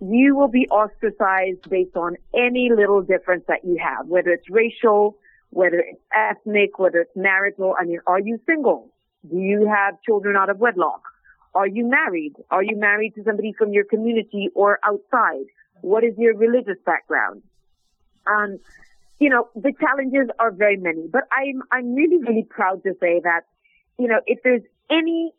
you 0.00 0.34
will 0.34 0.48
be 0.48 0.66
ostracized 0.68 1.68
based 1.68 1.96
on 1.96 2.16
any 2.34 2.70
little 2.74 3.02
difference 3.02 3.44
that 3.48 3.64
you 3.64 3.76
have, 3.82 4.06
whether 4.06 4.30
it's 4.30 4.48
racial, 4.48 5.16
whether 5.50 5.78
it's 5.78 6.00
ethnic, 6.14 6.78
whether 6.78 7.00
it's 7.00 7.16
marital. 7.16 7.74
I 7.78 7.84
mean, 7.84 8.00
are 8.06 8.20
you 8.20 8.40
single? 8.46 8.90
Do 9.28 9.38
you 9.38 9.66
have 9.66 10.00
children 10.02 10.36
out 10.36 10.50
of 10.50 10.58
wedlock? 10.58 11.02
Are 11.54 11.66
you 11.66 11.88
married? 11.88 12.34
Are 12.50 12.62
you 12.62 12.76
married 12.76 13.14
to 13.16 13.24
somebody 13.24 13.52
from 13.52 13.72
your 13.72 13.84
community 13.84 14.48
or 14.54 14.78
outside? 14.84 15.46
What 15.80 16.04
is 16.04 16.14
your 16.18 16.36
religious 16.36 16.76
background? 16.84 17.42
Um, 18.26 18.58
you 19.18 19.30
know, 19.30 19.48
the 19.54 19.72
challenges 19.80 20.28
are 20.38 20.52
very 20.52 20.76
many, 20.76 21.08
but 21.10 21.22
I'm, 21.32 21.62
I'm 21.72 21.94
really, 21.94 22.18
really 22.18 22.46
proud 22.48 22.82
to 22.84 22.94
say 23.00 23.20
that, 23.24 23.42
you 23.98 24.06
know, 24.06 24.20
if 24.26 24.38
there's 24.44 24.62
any 24.90 25.32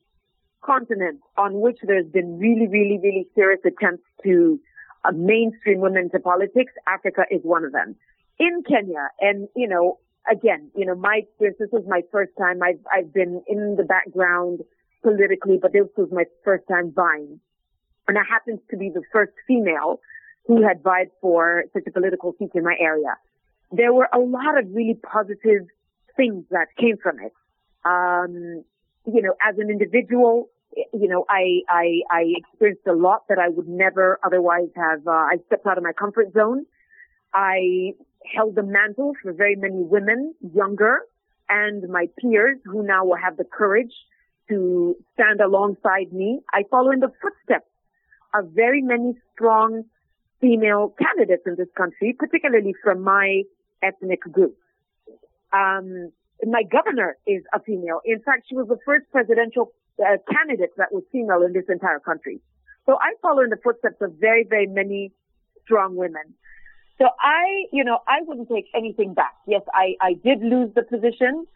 continent 0.62 1.22
on 1.38 1.62
which 1.62 1.80
there's 1.84 2.08
been 2.08 2.38
really, 2.38 2.68
really, 2.68 3.00
really 3.02 3.28
serious 3.36 3.62
attempts 3.66 4.04
to 4.24 4.60
uh, 5.06 5.12
mainstream 5.12 5.80
women 5.80 6.04
into 6.04 6.20
politics, 6.20 6.74
Africa 6.88 7.24
is 7.32 7.40
one 7.44 7.64
of 7.64 7.72
them. 7.72 7.96
In 8.40 8.64
Kenya, 8.68 9.10
and, 9.22 9.48
you 9.56 9.68
know, 9.68 10.00
again, 10.32 10.72
you 10.76 10.86
know, 10.86 10.96
my 10.96 11.22
experience, 11.24 11.58
this 11.60 11.70
was 11.72 11.84
my 11.88 12.02
first 12.12 12.32
time. 12.38 12.62
I've, 12.62 12.80
I've 12.92 13.14
been 13.14 13.42
in 13.48 13.76
the 13.78 13.84
background 13.84 14.62
politically, 15.04 15.58
but 15.62 15.74
this 15.74 15.88
was 15.98 16.10
my 16.12 16.26
first 16.44 16.66
time 16.68 16.92
vying. 16.94 17.40
And 18.08 18.18
I 18.18 18.22
happened 18.30 18.60
to 18.72 18.78
be 18.78 18.90
the 18.90 19.04
first 19.14 19.34
female 19.48 20.00
who 20.48 20.64
had 20.66 20.82
vied 20.82 21.10
for 21.22 21.64
such 21.74 21.84
a 21.88 21.92
political 21.92 22.34
seat 22.40 22.52
in 22.56 22.64
my 22.64 22.76
area. 22.80 23.16
There 23.72 23.94
were 23.94 24.10
a 24.12 24.20
lot 24.20 24.58
of 24.58 24.66
really 24.74 24.96
positive 24.96 25.68
things 26.18 26.46
that 26.50 26.68
came 26.78 26.98
from 26.98 27.20
it. 27.20 27.34
Um, 27.86 28.64
you 29.06 29.22
know, 29.22 29.34
as 29.48 29.58
an 29.58 29.70
individual, 29.70 30.50
you 30.76 31.08
know, 31.08 31.26
I, 31.30 31.62
I, 31.70 32.02
I 32.12 32.34
experienced 32.36 32.88
a 32.88 32.94
lot 32.94 33.28
that 33.30 33.38
I 33.40 33.50
would 33.50 33.68
never 33.68 34.20
otherwise 34.24 34.70
have, 34.76 35.08
uh, 35.08 35.12
I 35.12 35.38
stepped 35.48 35.66
out 35.66 35.78
of 35.78 35.84
my 35.84 35.94
comfort 35.94 36.34
zone. 36.34 36.66
I 37.34 37.94
held 38.26 38.56
the 38.56 38.64
mantle 38.64 39.14
for 39.22 39.34
very 39.34 39.56
many 39.56 39.82
women, 39.82 40.34
younger, 40.54 41.00
and 41.50 41.88
my 41.90 42.08
peers 42.20 42.58
who 42.66 42.84
now 42.84 43.06
will 43.06 43.18
have 43.18 43.38
the 43.38 43.44
courage 43.44 43.94
to 44.50 44.96
stand 45.14 45.42
alongside 45.42 46.12
me. 46.12 46.40
I 46.54 46.64
follow 46.70 46.92
in 46.92 47.00
the 47.00 47.12
footsteps 47.22 47.70
of 48.34 48.52
very 48.54 48.82
many 48.82 49.14
strong 49.34 49.84
female 50.42 50.94
candidates 51.00 51.44
in 51.46 51.56
this 51.56 51.68
country, 51.76 52.16
particularly 52.18 52.74
from 52.84 53.02
my 53.02 53.44
ethnic 53.82 54.22
group. 54.22 54.58
Um, 55.52 56.12
my 56.46 56.64
governor 56.64 57.18
is 57.28 57.44
a 57.54 57.60
female. 57.60 58.02
In 58.06 58.20
fact, 58.22 58.46
she 58.48 58.56
was 58.56 58.68
the 58.68 58.78
first 58.86 59.06
presidential 59.12 59.74
uh, 60.00 60.18
candidate 60.32 60.72
that 60.78 60.92
was 60.92 61.04
female 61.12 61.42
in 61.44 61.54
this 61.54 61.66
entire 61.68 62.00
country. 62.00 62.40
So 62.86 62.96
I 62.96 63.14
follow 63.22 63.44
in 63.44 63.50
the 63.50 63.60
footsteps 63.62 63.98
of 64.02 64.14
very, 64.20 64.46
very 64.48 64.68
many 64.68 65.12
strong 65.66 65.96
women. 65.96 66.34
So 67.00 67.08
I, 67.22 67.66
you 67.72 67.86
know, 67.86 68.00
I 68.08 68.22
wouldn't 68.24 68.50
take 68.50 68.66
anything 68.76 69.14
back. 69.14 69.34
Yes, 69.48 69.62
I, 69.74 69.96
I 70.02 70.14
did 70.14 70.42
lose 70.42 70.74
the 70.76 70.84
position. 70.84 71.48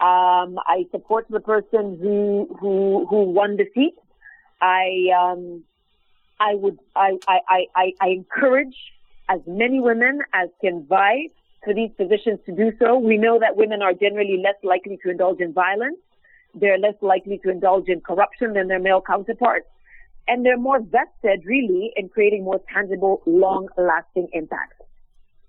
Um, 0.00 0.58
I 0.66 0.86
support 0.92 1.26
the 1.28 1.40
person 1.40 1.98
who, 2.00 2.56
who, 2.60 3.06
who 3.10 3.22
won 3.24 3.56
the 3.56 3.66
seat. 3.74 3.94
I, 4.60 5.08
um, 5.18 5.64
I 6.38 6.54
would, 6.54 6.78
I, 6.94 7.18
I, 7.26 7.66
I, 7.74 7.92
I 8.00 8.08
encourage 8.08 8.76
as 9.28 9.40
many 9.46 9.80
women 9.80 10.20
as 10.32 10.50
can 10.60 10.86
vie 10.86 11.28
for 11.64 11.74
these 11.74 11.90
positions 11.96 12.38
to 12.46 12.52
do 12.52 12.72
so. 12.78 12.96
We 12.98 13.18
know 13.18 13.38
that 13.40 13.56
women 13.56 13.82
are 13.82 13.94
generally 13.94 14.40
less 14.42 14.56
likely 14.62 14.98
to 15.04 15.10
indulge 15.10 15.40
in 15.40 15.52
violence. 15.52 15.98
They're 16.54 16.78
less 16.78 16.94
likely 17.00 17.38
to 17.38 17.50
indulge 17.50 17.88
in 17.88 18.00
corruption 18.00 18.52
than 18.52 18.68
their 18.68 18.80
male 18.80 19.02
counterparts. 19.04 19.66
And 20.28 20.46
they're 20.46 20.58
more 20.58 20.80
vested 20.80 21.44
really 21.44 21.92
in 21.96 22.08
creating 22.08 22.44
more 22.44 22.60
tangible, 22.72 23.22
long 23.26 23.68
lasting 23.76 24.28
impacts. 24.32 24.76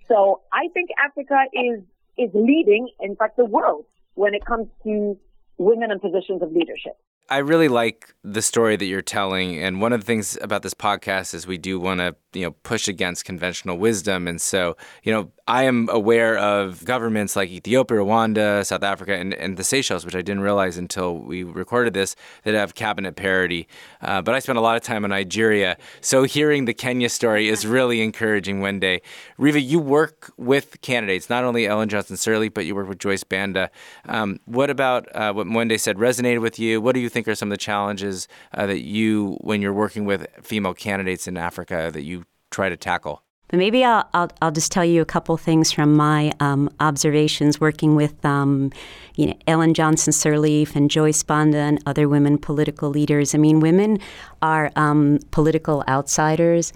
So 0.07 0.41
I 0.51 0.67
think 0.73 0.89
Africa 1.03 1.43
is, 1.53 1.81
is 2.17 2.29
leading, 2.33 2.89
in 2.99 3.15
fact, 3.15 3.37
the 3.37 3.45
world 3.45 3.85
when 4.15 4.33
it 4.33 4.45
comes 4.45 4.67
to 4.83 5.17
women 5.57 5.91
in 5.91 5.99
positions 5.99 6.41
of 6.41 6.51
leadership. 6.51 6.97
I 7.29 7.37
really 7.37 7.69
like 7.69 8.13
the 8.23 8.41
story 8.41 8.75
that 8.75 8.85
you're 8.85 9.01
telling, 9.01 9.57
and 9.61 9.81
one 9.81 9.91
of 9.93 10.01
the 10.01 10.05
things 10.05 10.37
about 10.41 10.61
this 10.61 10.73
podcast 10.73 11.33
is 11.33 11.47
we 11.47 11.57
do 11.57 11.79
want 11.79 11.99
to, 11.99 12.15
you 12.33 12.45
know, 12.45 12.51
push 12.63 12.87
against 12.87 13.25
conventional 13.25 13.77
wisdom, 13.77 14.27
and 14.27 14.41
so, 14.41 14.77
you 15.03 15.11
know, 15.11 15.31
I 15.45 15.63
am 15.63 15.89
aware 15.89 16.37
of 16.37 16.85
governments 16.85 17.35
like 17.35 17.49
Ethiopia, 17.49 17.97
Rwanda, 17.97 18.65
South 18.65 18.83
Africa, 18.83 19.15
and, 19.15 19.33
and 19.33 19.57
the 19.57 19.63
Seychelles, 19.63 20.05
which 20.05 20.15
I 20.15 20.21
didn't 20.21 20.41
realize 20.41 20.77
until 20.77 21.17
we 21.17 21.43
recorded 21.43 21.93
this, 21.93 22.15
that 22.43 22.53
have 22.53 22.75
cabinet 22.75 23.17
parity. 23.17 23.67
Uh, 24.01 24.21
but 24.21 24.35
I 24.35 24.39
spent 24.39 24.57
a 24.57 24.61
lot 24.61 24.77
of 24.77 24.83
time 24.83 25.03
in 25.03 25.09
Nigeria, 25.09 25.77
so 25.99 26.23
hearing 26.23 26.63
the 26.63 26.73
Kenya 26.73 27.09
story 27.09 27.49
is 27.49 27.67
really 27.67 28.01
encouraging. 28.01 28.61
Wende, 28.61 29.01
Riva, 29.37 29.59
you 29.59 29.79
work 29.79 30.31
with 30.37 30.79
candidates, 30.81 31.29
not 31.29 31.43
only 31.43 31.67
Ellen 31.67 31.89
Johnson 31.89 32.15
Sirleaf, 32.15 32.53
but 32.53 32.65
you 32.65 32.75
work 32.75 32.87
with 32.87 32.99
Joyce 32.99 33.23
Banda. 33.23 33.69
Um, 34.07 34.39
what 34.45 34.69
about 34.69 35.13
uh, 35.13 35.33
what 35.33 35.47
Wende 35.47 35.77
said 35.79 35.97
resonated 35.97 36.41
with 36.41 36.57
you? 36.57 36.79
What 36.79 36.93
do 36.95 37.01
you 37.01 37.09
think 37.13 37.27
are 37.27 37.35
some 37.35 37.49
of 37.49 37.51
the 37.51 37.57
challenges 37.57 38.27
uh, 38.53 38.65
that 38.65 38.81
you, 38.81 39.37
when 39.41 39.61
you're 39.61 39.73
working 39.73 40.05
with 40.05 40.27
female 40.41 40.73
candidates 40.73 41.27
in 41.27 41.37
Africa, 41.37 41.89
that 41.93 42.01
you 42.01 42.25
try 42.51 42.69
to 42.69 42.75
tackle? 42.75 43.21
But 43.49 43.59
maybe 43.59 43.85
I'll, 43.85 44.09
I'll, 44.15 44.31
I'll, 44.41 44.51
just 44.51 44.71
tell 44.71 44.83
you 44.83 44.99
a 45.01 45.05
couple 45.05 45.37
things 45.37 45.71
from 45.71 45.95
my 45.95 46.31
um, 46.39 46.71
observations 46.79 47.61
working 47.61 47.95
with 47.95 48.25
um, 48.25 48.71
you 49.15 49.27
know, 49.27 49.35
Ellen 49.45 49.75
Johnson 49.75 50.11
Sirleaf 50.11 50.75
and 50.75 50.89
Joyce 50.89 51.21
Banda 51.21 51.59
and 51.59 51.79
other 51.85 52.09
women 52.09 52.39
political 52.39 52.89
leaders. 52.89 53.35
I 53.35 53.37
mean, 53.37 53.59
women 53.59 53.99
are 54.41 54.71
um, 54.75 55.19
political 55.29 55.83
outsiders 55.87 56.73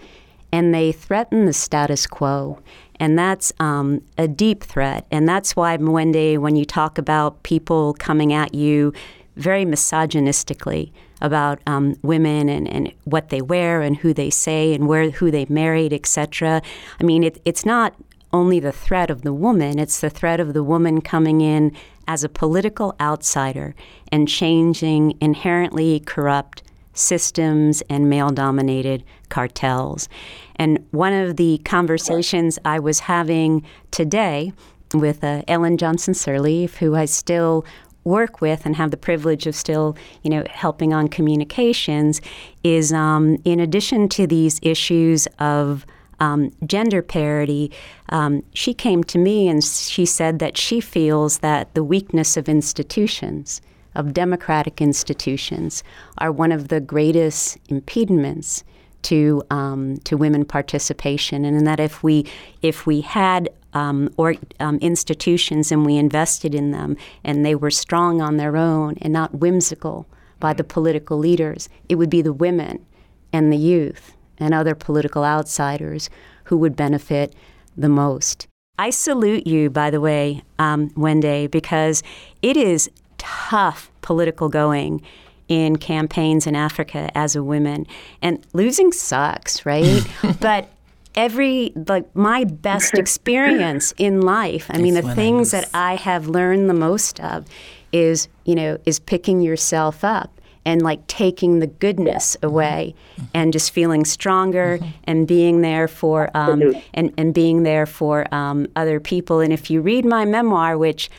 and 0.52 0.74
they 0.74 0.92
threaten 0.92 1.46
the 1.46 1.54
status 1.54 2.06
quo. 2.06 2.60
And 3.00 3.18
that's 3.18 3.54
um, 3.60 4.02
a 4.18 4.28
deep 4.28 4.64
threat. 4.64 5.06
And 5.12 5.28
that's 5.28 5.56
why, 5.56 5.78
Mwende, 5.78 6.38
when 6.38 6.56
you 6.56 6.66
talk 6.66 6.98
about 6.98 7.44
people 7.44 7.94
coming 7.96 8.34
at 8.34 8.54
you 8.54 8.94
very 9.38 9.66
misogynistically 9.66 10.92
about 11.22 11.60
um, 11.66 11.96
women 12.02 12.50
and, 12.50 12.68
and 12.68 12.94
what 13.06 13.30
they 13.30 13.42
wear 13.42 13.82
and 13.82 13.98
who 13.98 14.14
they 14.14 14.30
say 14.30 14.74
and 14.74 14.88
where 14.88 15.10
who 15.10 15.32
they 15.32 15.46
married, 15.50 15.94
etc. 15.94 16.62
I 17.00 17.04
mean, 17.04 17.24
it, 17.24 17.42
it's 17.46 17.66
not 17.66 17.96
only 18.34 18.60
the 18.60 18.72
threat 18.72 19.10
of 19.10 19.22
the 19.22 19.34
woman, 19.34 19.80
it's 19.80 20.02
the 20.02 20.10
threat 20.10 20.40
of 20.40 20.54
the 20.54 20.64
woman 20.64 21.02
coming 21.02 21.42
in 21.42 21.76
as 22.08 22.24
a 22.24 22.30
political 22.30 22.96
outsider 23.00 23.76
and 24.12 24.28
changing 24.28 25.18
inherently 25.20 26.00
corrupt 26.02 26.64
systems 26.94 27.82
and 27.90 28.10
male 28.10 28.30
dominated 28.30 29.04
cartels. 29.30 30.10
And 30.56 30.86
one 30.92 31.14
of 31.14 31.38
the 31.38 31.60
conversations 31.64 32.58
I 32.66 32.80
was 32.80 33.02
having 33.02 33.66
today 33.92 34.54
with 34.94 35.24
uh, 35.24 35.44
Ellen 35.48 35.78
Johnson 35.78 36.14
Sirleaf, 36.14 36.76
who 36.78 36.96
I 36.96 37.06
still 37.06 37.66
work 38.08 38.42
with 38.42 38.66
and 38.66 38.76
have 38.76 38.92
the 38.92 38.98
privilege 38.98 39.46
of 39.46 39.56
still, 39.56 39.96
you 40.24 40.30
know, 40.30 40.44
helping 40.50 40.94
on 40.94 41.08
communications 41.08 42.22
is 42.64 42.94
um, 42.94 43.38
in 43.44 43.60
addition 43.60 44.10
to 44.10 44.26
these 44.26 44.60
issues 44.64 45.28
of 45.40 45.86
um, 46.20 46.52
gender 46.66 47.02
parity, 47.02 47.72
um, 48.10 48.44
she 48.54 48.74
came 48.74 49.04
to 49.04 49.18
me 49.18 49.48
and 49.48 49.64
she 49.64 50.06
said 50.06 50.40
that 50.40 50.58
she 50.58 50.80
feels 50.80 51.40
that 51.40 51.74
the 51.76 51.84
weakness 51.84 52.38
of 52.38 52.50
institutions, 52.50 53.62
of 53.94 54.14
democratic 54.14 54.82
institutions, 54.82 55.84
are 56.18 56.32
one 56.32 56.52
of 56.52 56.70
the 56.70 56.80
greatest 56.80 57.58
impediments 57.70 58.64
to 59.04 59.44
um, 59.52 59.98
to 60.06 60.18
women 60.18 60.44
participation, 60.44 61.46
and 61.46 61.68
that 61.68 61.80
if 61.80 62.02
we 62.02 62.26
if 62.62 62.88
we 62.88 63.02
had 63.02 63.48
um, 63.74 64.10
or 64.18 64.36
um, 64.60 64.78
institutions 64.78 65.72
and 65.72 65.86
we 65.86 65.98
invested 65.98 66.56
in 66.56 66.72
them 66.72 66.98
and 67.24 67.46
they 67.46 67.56
were 67.56 67.72
strong 67.72 68.22
on 68.22 68.38
their 68.38 68.58
own 68.58 68.96
and 69.02 69.14
not 69.14 69.36
whimsical 69.36 70.08
by 70.40 70.54
the 70.54 70.64
political 70.64 71.18
leaders, 71.18 71.70
it 71.90 71.96
would 71.96 72.10
be 72.10 72.22
the 72.22 72.34
women 72.34 72.86
and 73.34 73.52
the 73.52 73.58
youth 73.58 74.16
and 74.40 74.54
other 74.54 74.76
political 74.76 75.24
outsiders 75.24 76.10
who 76.46 76.58
would 76.58 76.76
benefit 76.76 77.34
the 77.76 77.90
most. 77.90 78.48
I 78.80 78.92
salute 78.92 79.48
you, 79.48 79.70
by 79.70 79.90
the 79.90 80.00
way, 80.00 80.44
um, 80.60 80.92
Wende, 80.92 81.50
because 81.50 82.04
it 82.42 82.56
is 82.56 82.90
tough 83.18 83.92
political 84.02 84.50
going 84.50 85.02
in 85.48 85.78
campaigns 85.78 86.46
in 86.46 86.56
Africa 86.56 87.10
as 87.16 87.36
a 87.36 87.44
woman. 87.44 87.88
And 88.22 88.46
losing 88.54 88.92
sucks, 88.92 89.66
right? 89.66 90.06
but 90.40 90.70
every 91.18 91.74
like 91.88 92.16
my 92.16 92.46
best 92.46 92.94
experience 93.04 93.94
in 93.98 94.22
life 94.22 94.68
i 94.70 94.78
mean 94.78 94.94
the 94.94 95.16
things 95.16 95.52
that 95.52 95.68
i 95.74 95.96
have 95.96 96.28
learned 96.28 96.70
the 96.70 96.74
most 96.74 97.20
of 97.20 97.46
is 97.92 98.30
you 98.46 98.56
know 98.56 98.78
is 98.86 99.00
picking 99.00 99.42
yourself 99.42 100.04
up 100.04 100.32
and 100.64 100.82
like 100.82 101.06
taking 101.08 101.60
the 101.60 101.68
goodness 101.68 102.36
away 102.44 102.94
mm-hmm. 103.16 103.26
and 103.34 103.54
just 103.54 103.72
feeling 103.72 104.04
stronger 104.04 104.78
mm-hmm. 104.78 104.92
and 105.06 105.26
being 105.26 105.62
there 105.62 105.88
for 105.88 106.30
um, 106.36 106.76
and, 106.94 107.14
and 107.18 107.34
being 107.34 107.64
there 107.64 107.86
for 107.86 108.32
um, 108.34 108.68
other 108.76 109.00
people 109.00 109.40
and 109.40 109.54
if 109.54 109.72
you 109.72 109.82
read 109.82 110.06
my 110.06 110.26
memoir 110.26 110.78
which 110.78 111.10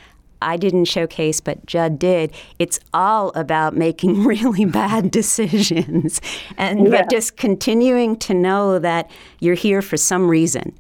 I 0.42 0.57
didn't 0.57 0.87
showcase, 0.87 1.40
but 1.40 1.64
Judd 1.66 1.98
did. 1.98 2.33
It's 2.59 2.79
all 2.94 3.31
about 3.31 3.77
making 3.77 4.24
really 4.24 4.64
bad 4.64 5.11
decisions, 5.20 6.20
and 6.57 6.85
yeah. 6.85 6.90
but 6.90 7.11
just 7.11 7.37
continuing 7.37 8.16
to 8.18 8.35
know 8.35 8.79
that 8.79 9.11
you're 9.40 9.55
here 9.55 9.83
for 9.83 9.96
some 9.96 10.29
reason, 10.29 10.77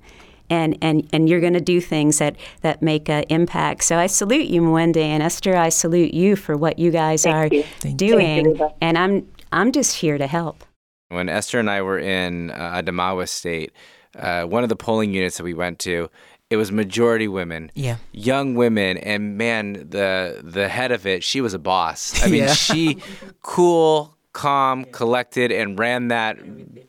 and 0.50 0.76
and 0.82 1.08
and 1.12 1.28
you're 1.28 1.40
going 1.40 1.54
to 1.54 1.60
do 1.60 1.80
things 1.80 2.18
that 2.18 2.36
that 2.62 2.82
make 2.82 3.08
an 3.08 3.24
impact. 3.28 3.84
So 3.84 3.98
I 3.98 4.06
salute 4.06 4.46
you, 4.46 4.62
Mwende 4.62 4.98
and 4.98 5.22
Esther. 5.22 5.56
I 5.56 5.68
salute 5.68 6.14
you 6.14 6.36
for 6.36 6.56
what 6.56 6.78
you 6.78 6.90
guys 6.90 7.24
Thank 7.24 7.52
are 7.52 7.54
you. 7.54 7.94
doing, 7.94 8.56
you. 8.56 8.70
and 8.80 8.98
I'm 8.98 9.28
I'm 9.52 9.72
just 9.72 9.96
here 9.96 10.18
to 10.18 10.26
help. 10.26 10.64
When 11.08 11.28
Esther 11.28 11.58
and 11.58 11.70
I 11.70 11.80
were 11.80 11.98
in 11.98 12.50
uh, 12.50 12.82
Adamawa 12.82 13.28
State, 13.28 13.72
uh, 14.14 14.44
one 14.44 14.62
of 14.62 14.68
the 14.68 14.76
polling 14.76 15.14
units 15.14 15.38
that 15.38 15.44
we 15.44 15.54
went 15.54 15.78
to, 15.80 16.10
it 16.50 16.56
was 16.56 16.72
majority 16.72 17.28
women, 17.28 17.70
Yeah. 17.74 17.96
young 18.12 18.54
women, 18.54 18.96
and 18.98 19.36
man, 19.36 19.72
the 19.90 20.40
the 20.42 20.68
head 20.68 20.92
of 20.92 21.06
it, 21.06 21.22
she 21.22 21.40
was 21.40 21.54
a 21.54 21.58
boss. 21.58 22.22
I 22.24 22.28
mean, 22.28 22.44
Yeah. 22.44 22.54
she 22.54 22.98
cool, 23.42 24.16
calm, 24.32 24.84
collected, 24.86 25.52
and 25.52 25.78
ran 25.78 26.08
that 26.08 26.38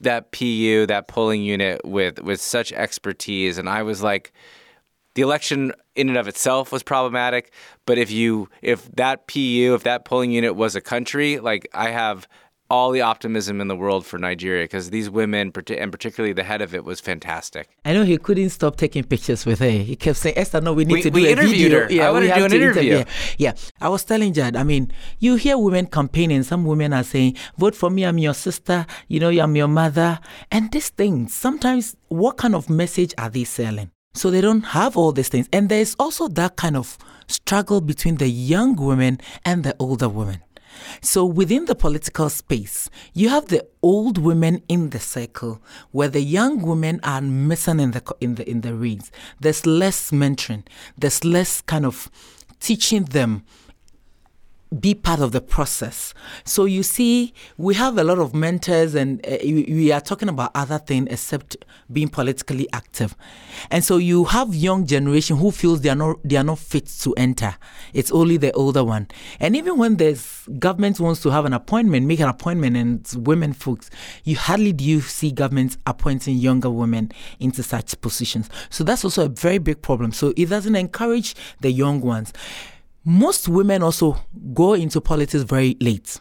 that 0.01 0.31
PU, 0.31 0.85
that 0.87 1.07
polling 1.07 1.43
unit 1.43 1.81
with 1.83 2.21
with 2.21 2.39
such 2.41 2.71
expertise. 2.71 3.57
And 3.57 3.67
I 3.67 3.83
was 3.83 4.01
like, 4.01 4.31
the 5.15 5.21
election 5.23 5.73
in 5.95 6.07
and 6.07 6.17
of 6.17 6.27
itself 6.29 6.71
was 6.71 6.81
problematic, 6.83 7.51
but 7.85 7.97
if 7.97 8.09
you 8.11 8.47
if 8.61 8.89
that 8.95 9.27
PU, 9.27 9.73
if 9.75 9.83
that 9.83 10.05
polling 10.05 10.31
unit 10.31 10.55
was 10.55 10.75
a 10.75 10.81
country, 10.81 11.39
like 11.39 11.67
I 11.73 11.89
have 11.89 12.27
all 12.69 12.91
the 12.91 13.01
optimism 13.01 13.59
in 13.61 13.67
the 13.67 13.75
world 13.75 14.05
for 14.05 14.17
Nigeria 14.19 14.63
because 14.65 14.89
these 14.91 15.09
women, 15.09 15.51
and 15.77 15.91
particularly 15.91 16.33
the 16.33 16.43
head 16.43 16.61
of 16.61 16.75
it, 16.75 16.83
was 16.83 16.99
fantastic. 16.99 17.67
I 17.83 17.93
know 17.93 18.03
he 18.03 18.17
couldn't 18.17 18.49
stop 18.51 18.75
taking 18.77 19.03
pictures 19.03 19.45
with 19.45 19.59
her. 19.59 19.69
He 19.69 19.95
kept 19.95 20.17
saying, 20.17 20.37
Esther, 20.37 20.61
no, 20.61 20.73
we 20.73 20.85
need 20.85 20.93
We- 20.93 21.01
to 21.01 21.09
do 21.09 21.15
we 21.15 21.27
a 21.27 21.31
interviewed 21.31 21.71
video. 21.71 21.79
her. 21.79 21.85
I 21.85 21.89
Yeah, 21.89 22.11
wanna 22.11 22.25
do 22.35 22.43
an 22.45 22.49
to 22.51 22.55
interview. 22.55 22.91
Yeah. 22.97 23.03
yeah. 23.37 23.53
I 23.81 23.89
was 23.89 24.03
telling 24.03 24.33
Judd, 24.33 24.55
I 24.55 24.63
mean, 24.63 24.91
you 25.19 25.35
hear 25.35 25.57
women 25.57 25.87
campaigning. 25.87 26.43
Some 26.43 26.63
women 26.65 26.93
are 26.93 27.03
saying, 27.03 27.37
vote 27.57 27.75
for 27.75 27.89
me, 27.89 28.03
I'm 28.05 28.17
your 28.19 28.33
sister, 28.35 28.85
you 29.07 29.19
know, 29.19 29.29
I'm 29.29 29.55
your 29.55 29.67
mother. 29.67 30.19
And 30.51 30.71
these 30.71 30.89
things, 30.89 31.33
sometimes, 31.33 31.95
what 32.09 32.37
kind 32.37 32.53
of 32.55 32.69
message 32.69 33.13
are 33.17 33.29
they 33.29 33.45
selling? 33.45 33.89
So 34.13 34.29
they 34.31 34.41
don't 34.41 34.61
have 34.61 34.97
all 34.97 35.11
these 35.11 35.29
things. 35.29 35.47
And 35.53 35.69
there's 35.69 35.95
also 35.99 36.27
that 36.29 36.55
kind 36.55 36.75
of 36.75 36.97
struggle 37.27 37.79
between 37.79 38.15
the 38.17 38.27
young 38.27 38.75
women 38.75 39.19
and 39.45 39.63
the 39.63 39.75
older 39.79 40.09
women. 40.09 40.41
So 41.01 41.25
within 41.25 41.65
the 41.65 41.75
political 41.75 42.29
space, 42.29 42.89
you 43.13 43.29
have 43.29 43.47
the 43.47 43.65
old 43.81 44.17
women 44.17 44.61
in 44.67 44.89
the 44.89 44.99
circle 44.99 45.61
where 45.91 46.07
the 46.07 46.21
young 46.21 46.61
women 46.61 46.99
are 47.03 47.21
missing 47.21 47.79
in 47.79 47.91
the 47.91 48.03
in 48.19 48.35
the 48.35 48.49
in 48.49 48.61
the 48.61 48.73
reins. 48.73 49.11
There's 49.39 49.65
less 49.65 50.11
mentoring. 50.11 50.65
There's 50.97 51.23
less 51.23 51.61
kind 51.61 51.85
of 51.85 52.09
teaching 52.59 53.05
them 53.05 53.45
be 54.77 54.93
part 54.93 55.19
of 55.19 55.31
the 55.31 55.41
process. 55.41 56.13
So 56.43 56.65
you 56.65 56.83
see, 56.83 57.33
we 57.57 57.73
have 57.75 57.97
a 57.97 58.03
lot 58.03 58.19
of 58.19 58.35
mentors, 58.35 58.93
and 58.93 59.25
uh, 59.25 59.37
we 59.43 59.91
are 59.91 60.01
talking 60.01 60.29
about 60.29 60.51
other 60.53 60.77
things 60.77 61.07
except 61.09 61.57
being 61.91 62.07
politically 62.07 62.67
active. 62.71 63.15
And 63.71 63.83
so 63.83 63.97
you 63.97 64.25
have 64.25 64.53
young 64.53 64.85
generation 64.85 65.37
who 65.37 65.49
feels 65.51 65.81
they 65.81 65.89
are 65.89 65.95
not 65.95 66.17
they 66.23 66.35
are 66.35 66.43
not 66.43 66.59
fit 66.59 66.85
to 67.01 67.13
enter. 67.15 67.55
It's 67.93 68.11
only 68.11 68.37
the 68.37 68.51
older 68.51 68.83
one. 68.83 69.07
And 69.39 69.55
even 69.55 69.77
when 69.77 69.97
there's 69.97 70.47
government 70.59 70.99
wants 70.99 71.21
to 71.21 71.31
have 71.31 71.45
an 71.45 71.53
appointment, 71.53 72.05
make 72.05 72.19
an 72.19 72.29
appointment, 72.29 72.77
and 72.77 73.25
women 73.25 73.53
folks, 73.53 73.89
you 74.23 74.35
hardly 74.35 74.71
do 74.71 74.83
you 74.83 75.01
see 75.01 75.31
governments 75.31 75.77
appointing 75.87 76.37
younger 76.37 76.69
women 76.69 77.11
into 77.39 77.63
such 77.63 77.99
positions. 78.01 78.49
So 78.69 78.83
that's 78.83 79.03
also 79.03 79.25
a 79.25 79.29
very 79.29 79.57
big 79.57 79.81
problem. 79.81 80.11
So 80.11 80.31
it 80.37 80.49
doesn't 80.49 80.75
encourage 80.75 81.35
the 81.61 81.71
young 81.71 82.01
ones 82.01 82.33
most 83.03 83.47
women 83.47 83.83
also 83.83 84.17
go 84.53 84.73
into 84.73 85.01
politics 85.01 85.43
very 85.43 85.77
late. 85.79 86.19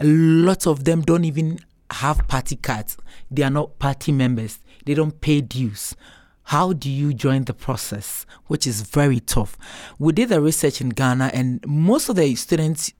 A 0.00 0.04
lot 0.04 0.66
of 0.66 0.84
them 0.84 1.02
don't 1.02 1.24
even 1.24 1.58
have 1.90 2.26
party 2.28 2.56
cards. 2.56 2.96
They 3.30 3.42
are 3.42 3.50
not 3.50 3.78
party 3.78 4.12
members. 4.12 4.60
They 4.84 4.94
don't 4.94 5.20
pay 5.20 5.40
dues. 5.40 5.96
How 6.44 6.72
do 6.72 6.90
you 6.90 7.12
join 7.12 7.44
the 7.44 7.54
process? 7.54 8.24
Which 8.46 8.66
is 8.66 8.82
very 8.82 9.20
tough. 9.20 9.58
We 9.98 10.12
did 10.12 10.30
the 10.30 10.40
research 10.40 10.80
in 10.80 10.90
Ghana, 10.90 11.30
and 11.34 11.62
most 11.66 12.08
of 12.08 12.16
the 12.16 12.34
students 12.36 12.92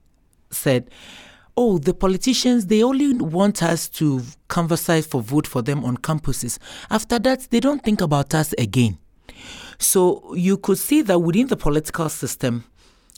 said, 0.51 0.91
Oh, 1.57 1.77
the 1.77 1.93
politicians, 1.93 2.67
they 2.67 2.83
only 2.83 3.13
want 3.13 3.63
us 3.63 3.89
to 3.89 4.21
converse 4.47 5.05
for 5.05 5.21
vote 5.21 5.47
for 5.47 5.61
them 5.61 5.83
on 5.83 5.97
campuses. 5.97 6.57
After 6.89 7.19
that, 7.19 7.47
they 7.49 7.59
don't 7.59 7.83
think 7.83 8.01
about 8.01 8.33
us 8.33 8.53
again. 8.57 8.97
So 9.79 10.35
you 10.35 10.57
could 10.57 10.77
see 10.77 11.01
that 11.03 11.19
within 11.19 11.47
the 11.47 11.57
political 11.57 12.09
system, 12.09 12.65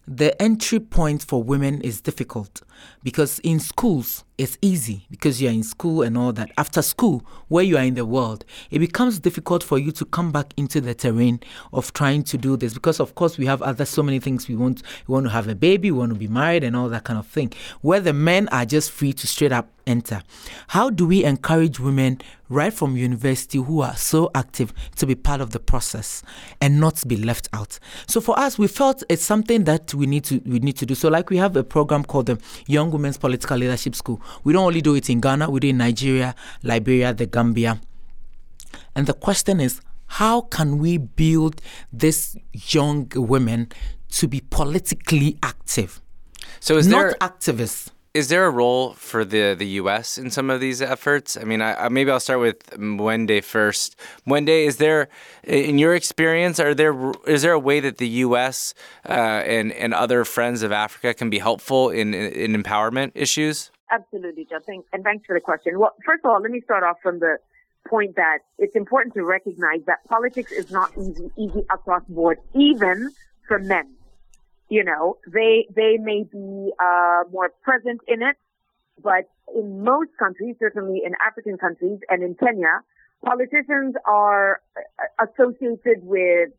the 0.08 0.40
entry 0.42 0.80
point 0.80 1.24
for 1.24 1.44
women 1.44 1.82
is 1.82 2.02
difficult 2.02 2.62
because 3.04 3.40
in 3.40 3.60
schools 3.60 4.24
it's 4.42 4.58
easy 4.64 5.06
because 5.12 5.40
you're 5.40 5.52
in 5.52 5.62
school 5.62 6.02
and 6.02 6.18
all 6.18 6.34
that. 6.34 6.50
After 6.58 6.82
school, 6.82 7.24
where 7.48 7.64
you 7.64 7.78
are 7.78 7.84
in 7.84 7.94
the 7.94 8.06
world, 8.06 8.44
it 8.72 8.80
becomes 8.80 9.20
difficult 9.20 9.64
for 9.64 9.78
you 9.78 9.92
to 9.92 10.04
come 10.04 10.32
back 10.32 10.52
into 10.58 10.82
the 10.82 10.96
terrain 10.96 11.42
of 11.74 11.94
trying 11.94 12.24
to 12.24 12.40
do 12.40 12.58
this 12.58 12.74
because 12.74 13.00
of 13.00 13.14
course 13.14 13.38
we 13.38 13.46
have 13.46 13.62
other 13.62 13.86
so 13.86 14.02
many 14.02 14.20
things 14.20 14.48
we 14.48 14.56
want. 14.56 14.82
We 15.06 15.14
want 15.14 15.28
to 15.28 15.30
have 15.30 15.48
a 15.48 15.54
baby, 15.54 15.92
we 15.92 16.00
want 16.00 16.14
to 16.14 16.18
be 16.18 16.28
married 16.28 16.64
and 16.64 16.76
all 16.76 16.90
that 16.90 17.04
kind 17.04 17.20
of 17.20 17.28
thing. 17.28 17.54
Where 17.82 18.00
the 18.00 18.14
men 18.14 18.50
are 18.50 18.66
just 18.66 18.90
free 18.90 19.14
to 19.14 19.28
straight 19.28 19.52
up 19.52 19.70
enter. 19.88 20.22
How 20.68 20.90
do 20.90 21.06
we 21.06 21.24
encourage 21.24 21.80
women 21.80 22.22
right 22.50 22.74
from 22.74 22.98
university 22.98 23.58
who 23.58 23.82
are 23.82 23.96
so 23.96 24.30
active 24.36 24.74
to 24.98 25.06
be 25.06 25.16
part 25.16 25.42
of 25.42 25.52
the 25.52 25.60
process 25.60 26.24
and 26.60 26.80
not 26.80 27.04
be 27.08 27.18
left 27.18 27.50
out? 27.54 27.80
So 28.08 28.22
for 28.22 28.38
us, 28.38 28.58
we 28.58 28.68
felt 28.68 29.04
it's 29.10 29.24
something 29.24 29.64
that 29.66 29.94
we 29.94 30.06
need 30.06 30.24
to 30.26 30.42
we 30.46 30.60
need 30.60 30.78
to 30.78 30.86
do. 30.86 30.96
So 30.96 31.10
like 31.10 31.30
we 31.30 31.38
have 31.38 31.56
a 31.56 31.64
program 31.64 32.04
called 32.04 32.28
the 32.28 32.40
Young 32.68 32.92
Women's 32.92 33.18
Political 33.18 33.58
Leadership 33.58 33.96
School. 33.96 34.22
We 34.44 34.54
don't 34.54 34.66
only 34.66 34.82
do 34.82 34.96
it 34.96 35.10
in 35.10 35.22
Ghana, 35.22 35.50
we 35.50 35.60
do 35.60 35.68
it 35.68 35.72
in 35.72 35.78
Nigeria, 35.78 36.36
Liberia, 36.64 37.14
the 37.14 37.26
Gambia. 37.26 37.80
And 38.96 39.08
the 39.08 39.14
question 39.14 39.60
is, 39.60 39.82
how 40.08 40.42
can 40.42 40.78
we 40.78 40.98
build 40.98 41.62
these 41.94 42.36
young 42.52 43.10
women 43.16 43.70
to 44.10 44.28
be 44.28 44.42
politically 44.50 45.38
active? 45.42 46.02
So 46.60 46.78
is 46.78 46.88
not 46.88 47.00
there 47.00 47.14
activists. 47.22 47.90
is 48.14 48.28
there 48.28 48.46
a 48.46 48.50
role 48.50 48.94
for 48.94 49.24
the, 49.24 49.56
the 49.58 49.68
U.S. 49.82 50.18
in 50.18 50.30
some 50.30 50.50
of 50.50 50.60
these 50.60 50.82
efforts? 50.82 51.38
I 51.38 51.44
mean, 51.44 51.62
I, 51.62 51.86
I, 51.86 51.90
maybe 51.90 52.12
I'll 52.12 52.20
start 52.20 52.42
with 52.42 52.70
Mwende 52.72 53.44
first. 53.44 53.96
Mwende, 54.28 54.66
is 54.66 54.78
there, 54.78 55.08
in 55.44 55.78
your 55.78 55.96
experience, 55.96 56.60
are 56.60 56.74
there 56.74 56.94
is 57.26 57.42
there 57.42 57.54
a 57.54 57.60
way 57.60 57.80
that 57.80 57.98
the 57.98 58.08
U.S. 58.26 58.74
Uh, 59.08 59.12
and 59.12 59.72
and 59.72 59.94
other 59.94 60.26
friends 60.26 60.62
of 60.62 60.72
Africa 60.72 61.14
can 61.14 61.30
be 61.30 61.40
helpful 61.40 61.90
in 61.90 62.14
in, 62.14 62.54
in 62.54 62.64
empowerment 62.64 63.12
issues? 63.16 63.72
Absolutely, 63.92 64.48
Justin, 64.50 64.84
and 64.94 65.04
thanks 65.04 65.26
for 65.26 65.34
the 65.36 65.42
question. 65.42 65.78
Well, 65.78 65.94
first 66.06 66.24
of 66.24 66.32
all, 66.32 66.42
let 66.42 66.50
me 66.50 66.62
start 66.62 66.84
off 66.84 66.98
from 67.04 67.20
the 67.20 67.38
point 67.88 68.16
that 68.16 68.40
it's 68.58 68.76
important 68.76 69.14
to 69.16 69.24
recognize 69.24 69.82
that 69.86 69.98
politics 70.08 70.52
is 70.52 70.72
not 70.72 70.92
easy, 70.98 71.30
easy 71.38 71.66
across 71.70 72.04
board, 72.08 72.38
even 72.56 73.12
for 73.48 73.60
men. 73.60 73.94
You 74.70 74.86
know, 74.86 75.18
they 75.28 75.68
they 75.76 75.98
may 75.98 76.24
be 76.24 76.72
uh, 76.80 77.24
more 77.32 77.52
present 77.62 78.00
in 78.08 78.22
it, 78.22 78.38
but 79.04 79.30
in 79.54 79.84
most 79.84 80.12
countries, 80.18 80.56
certainly 80.60 81.02
in 81.06 81.14
African 81.26 81.58
countries 81.58 82.00
and 82.10 82.24
in 82.24 82.36
Kenya, 82.36 82.80
politicians 83.26 83.96
are 84.06 84.62
associated 85.20 86.04
with 86.04 86.52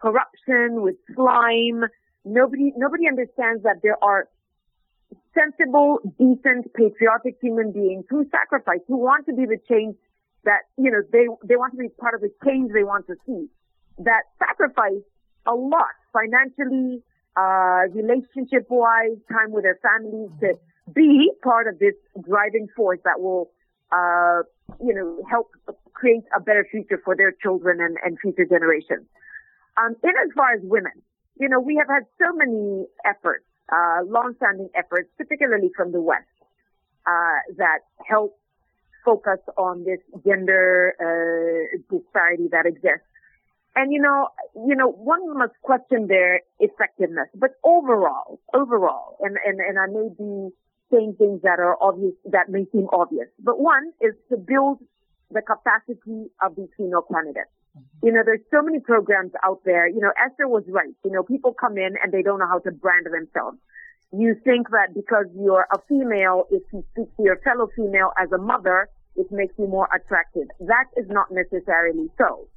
corruption, 0.00 0.82
with 0.82 0.96
slime. 1.14 1.84
Nobody 2.24 2.72
nobody 2.76 3.06
understands 3.06 3.62
that 3.62 3.76
there 3.82 4.02
are 4.02 4.28
sensible, 5.34 5.98
decent, 6.18 6.72
patriotic 6.74 7.36
human 7.40 7.72
beings 7.72 8.04
who 8.08 8.26
sacrifice, 8.30 8.80
who 8.88 8.96
want 8.96 9.26
to 9.26 9.34
be 9.34 9.46
the 9.46 9.58
change 9.68 9.96
that 10.44 10.64
you 10.78 10.90
know 10.90 11.02
they 11.12 11.26
they 11.46 11.56
want 11.56 11.72
to 11.72 11.78
be 11.78 11.88
part 12.00 12.14
of 12.14 12.20
the 12.20 12.32
change 12.44 12.72
they 12.72 12.84
want 12.84 13.06
to 13.06 13.14
see. 13.26 13.46
That 13.98 14.24
sacrifice 14.38 15.04
a 15.46 15.54
lot 15.54 15.92
financially 16.12 17.02
uh, 17.36 17.88
relationship 17.92 18.66
wise, 18.68 19.16
time 19.30 19.52
with 19.52 19.64
their 19.64 19.78
families 19.82 20.30
to 20.40 20.54
be 20.94 21.30
part 21.42 21.68
of 21.68 21.78
this 21.78 21.94
driving 22.26 22.68
force 22.74 22.98
that 23.04 23.20
will, 23.20 23.50
uh, 23.92 24.42
you 24.82 24.94
know, 24.94 25.22
help 25.30 25.50
create 25.92 26.24
a 26.36 26.40
better 26.40 26.66
future 26.70 27.00
for 27.04 27.14
their 27.14 27.32
children 27.42 27.80
and, 27.80 27.96
and 28.04 28.18
future 28.20 28.44
generations. 28.44 29.06
Um, 29.76 29.94
in 30.02 30.10
as 30.10 30.30
far 30.34 30.54
as 30.54 30.60
women, 30.62 30.92
you 31.38 31.48
know, 31.48 31.60
we 31.60 31.76
have 31.76 31.88
had 31.88 32.04
so 32.18 32.32
many 32.34 32.86
efforts, 33.04 33.44
uh, 33.72 34.02
long-standing 34.06 34.68
efforts, 34.74 35.08
particularly 35.16 35.70
from 35.76 35.92
the 35.92 36.00
West, 36.00 36.26
uh, 37.06 37.38
that 37.56 37.80
help 38.06 38.38
focus 39.04 39.38
on 39.56 39.84
this 39.84 40.00
gender, 40.24 40.94
uh, 41.00 41.78
disparity 41.90 42.48
that 42.50 42.66
exists. 42.66 43.06
And 43.76 43.92
you 43.92 44.00
know, 44.00 44.28
you 44.54 44.74
know, 44.74 44.90
one 44.90 45.38
must 45.38 45.54
question 45.62 46.08
their 46.08 46.40
effectiveness. 46.58 47.28
But 47.34 47.50
overall, 47.64 48.40
overall, 48.52 49.16
and, 49.20 49.36
and, 49.46 49.60
and 49.60 49.78
I 49.78 49.86
may 49.86 50.08
be 50.18 50.50
saying 50.90 51.14
things 51.18 51.42
that 51.42 51.60
are 51.60 51.76
obvious, 51.80 52.14
that 52.26 52.48
may 52.48 52.66
seem 52.72 52.88
obvious. 52.92 53.28
But 53.38 53.60
one 53.60 53.92
is 54.00 54.14
to 54.30 54.36
build 54.36 54.80
the 55.30 55.40
capacity 55.40 56.30
of 56.42 56.56
these 56.56 56.68
female 56.76 57.06
candidates. 57.10 57.50
Mm-hmm. 57.76 58.06
You 58.06 58.12
know, 58.12 58.22
there's 58.24 58.44
so 58.50 58.62
many 58.62 58.80
programs 58.80 59.32
out 59.44 59.60
there. 59.64 59.88
You 59.88 60.00
know, 60.00 60.12
Esther 60.22 60.48
was 60.48 60.64
right. 60.68 60.94
You 61.04 61.12
know, 61.12 61.22
people 61.22 61.52
come 61.52 61.76
in 61.78 61.96
and 62.02 62.12
they 62.12 62.22
don't 62.22 62.38
know 62.38 62.48
how 62.48 62.58
to 62.60 62.70
brand 62.70 63.06
themselves. 63.06 63.58
You 64.12 64.34
think 64.44 64.70
that 64.70 64.94
because 64.94 65.26
you're 65.38 65.66
a 65.72 65.78
female, 65.88 66.44
if 66.50 66.62
you 66.72 66.84
speak 66.92 67.14
to 67.16 67.22
your 67.22 67.38
fellow 67.44 67.68
female 67.76 68.10
as 68.20 68.32
a 68.32 68.38
mother, 68.38 68.88
it 69.16 69.30
makes 69.30 69.54
you 69.58 69.66
more 69.66 69.88
attractive. 69.94 70.48
That 70.60 70.86
is 70.96 71.06
not 71.08 71.30
necessarily 71.30 72.10
so. 72.18 72.48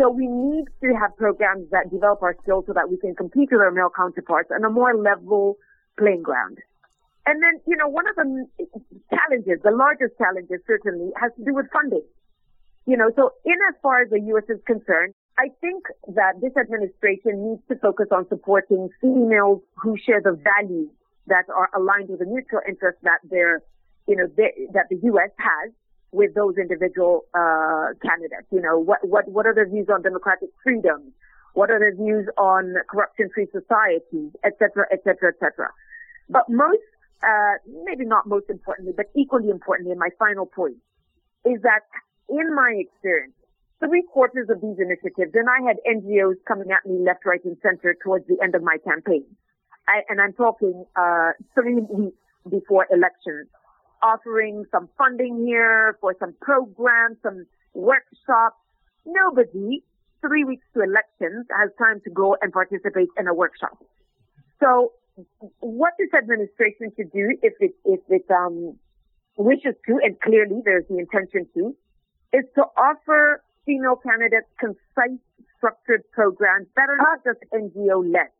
So 0.00 0.08
we 0.10 0.26
need 0.26 0.66
to 0.82 0.94
have 0.94 1.16
programs 1.16 1.70
that 1.70 1.90
develop 1.90 2.22
our 2.22 2.36
skills 2.42 2.64
so 2.66 2.72
that 2.72 2.88
we 2.88 2.98
can 2.98 3.14
compete 3.14 3.48
with 3.50 3.60
our 3.60 3.70
male 3.70 3.90
counterparts 3.94 4.50
on 4.54 4.64
a 4.64 4.70
more 4.70 4.96
level 4.96 5.56
playing 5.98 6.22
ground. 6.22 6.58
And 7.26 7.42
then, 7.42 7.60
you 7.66 7.76
know, 7.76 7.88
one 7.88 8.08
of 8.08 8.16
the 8.16 8.46
challenges, 9.10 9.60
the 9.62 9.70
largest 9.70 10.16
challenges 10.16 10.60
certainly, 10.66 11.10
has 11.20 11.30
to 11.36 11.44
do 11.44 11.52
with 11.52 11.66
funding. 11.72 12.06
You 12.88 12.96
know, 12.96 13.12
so 13.16 13.32
in 13.44 13.58
as 13.68 13.74
far 13.82 14.00
as 14.00 14.08
the 14.08 14.18
U.S. 14.32 14.44
is 14.48 14.64
concerned, 14.66 15.12
I 15.36 15.52
think 15.60 15.84
that 16.16 16.40
this 16.40 16.56
administration 16.56 17.44
needs 17.44 17.60
to 17.68 17.76
focus 17.76 18.06
on 18.10 18.26
supporting 18.30 18.88
females 18.98 19.60
who 19.76 19.98
share 20.00 20.22
the 20.24 20.32
values 20.32 20.88
that 21.26 21.44
are 21.54 21.68
aligned 21.76 22.08
with 22.08 22.20
the 22.20 22.24
mutual 22.24 22.60
interests 22.66 23.00
that 23.02 23.20
they're, 23.28 23.60
you 24.08 24.16
know, 24.16 24.26
they, 24.34 24.72
that 24.72 24.88
the 24.88 24.96
U.S. 25.02 25.28
has 25.36 25.70
with 26.12 26.34
those 26.34 26.56
individual 26.56 27.26
uh, 27.34 27.92
candidates. 28.00 28.48
You 28.50 28.62
know, 28.62 28.78
what 28.78 29.06
what 29.06 29.28
what 29.28 29.44
are 29.44 29.54
their 29.54 29.68
views 29.68 29.88
on 29.92 30.00
democratic 30.00 30.48
freedoms? 30.64 31.12
What 31.52 31.70
are 31.70 31.78
their 31.78 31.94
views 31.94 32.26
on 32.38 32.72
corruption-free 32.88 33.48
societies, 33.52 34.32
et 34.44 34.56
cetera, 34.58 34.86
et 34.90 35.04
cetera, 35.04 35.28
et 35.28 35.38
cetera. 35.40 35.68
But 36.30 36.48
most, 36.48 36.88
uh, 37.22 37.60
maybe 37.84 38.06
not 38.06 38.26
most 38.26 38.48
importantly, 38.48 38.94
but 38.96 39.10
equally 39.14 39.50
importantly, 39.50 39.94
my 39.94 40.08
final 40.18 40.46
point 40.46 40.80
is 41.44 41.60
that 41.62 41.84
in 42.28 42.54
my 42.54 42.74
experience, 42.78 43.34
three 43.80 44.02
quarters 44.12 44.48
of 44.50 44.60
these 44.60 44.76
initiatives, 44.78 45.32
and 45.34 45.48
I 45.48 45.66
had 45.66 45.76
NGOs 45.86 46.36
coming 46.46 46.70
at 46.70 46.88
me 46.88 46.98
left, 47.04 47.24
right, 47.24 47.42
and 47.44 47.56
center 47.62 47.96
towards 48.02 48.26
the 48.26 48.36
end 48.42 48.54
of 48.54 48.62
my 48.62 48.76
campaign. 48.84 49.24
I, 49.86 50.02
and 50.08 50.20
I'm 50.20 50.32
talking 50.34 50.84
uh, 50.96 51.32
three 51.54 51.80
weeks 51.80 52.16
before 52.50 52.86
elections, 52.90 53.48
offering 54.02 54.64
some 54.70 54.88
funding 54.98 55.44
here 55.46 55.96
for 56.00 56.14
some 56.20 56.34
programs, 56.40 57.16
some 57.22 57.46
workshops. 57.74 58.56
Nobody, 59.06 59.82
three 60.20 60.44
weeks 60.44 60.66
to 60.74 60.82
elections, 60.82 61.46
has 61.56 61.70
time 61.78 62.00
to 62.04 62.10
go 62.10 62.36
and 62.42 62.52
participate 62.52 63.08
in 63.18 63.26
a 63.26 63.34
workshop. 63.34 63.78
So, 64.60 64.92
what 65.60 65.94
this 65.98 66.10
administration 66.16 66.92
should 66.96 67.10
do, 67.12 67.36
if 67.42 67.54
it 67.60 67.72
if 67.84 68.00
it 68.08 68.30
um, 68.30 68.76
wishes 69.36 69.74
to, 69.86 69.98
and 70.02 70.20
clearly 70.20 70.60
there's 70.64 70.84
the 70.88 70.98
intention 70.98 71.46
to, 71.54 71.74
is 72.32 72.44
to 72.54 72.62
offer 72.76 73.42
female 73.64 73.96
candidates 73.96 74.48
concise, 74.58 75.20
structured 75.56 76.02
programs 76.12 76.66
that 76.76 76.88
are 76.88 76.96
not 76.96 77.24
just 77.24 77.40
NGO 77.52 78.04
led, 78.12 78.30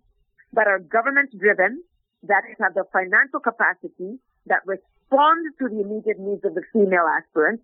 but 0.53 0.67
are 0.67 0.79
government 0.79 1.37
driven, 1.39 1.83
that 2.23 2.43
have 2.61 2.75
the 2.75 2.85
financial 2.93 3.41
capacity, 3.41 4.19
that 4.47 4.61
respond 4.67 5.55
to 5.59 5.69
the 5.69 5.81
immediate 5.81 6.19
needs 6.19 6.45
of 6.45 6.55
the 6.55 6.63
female 6.73 7.07
aspirants, 7.07 7.63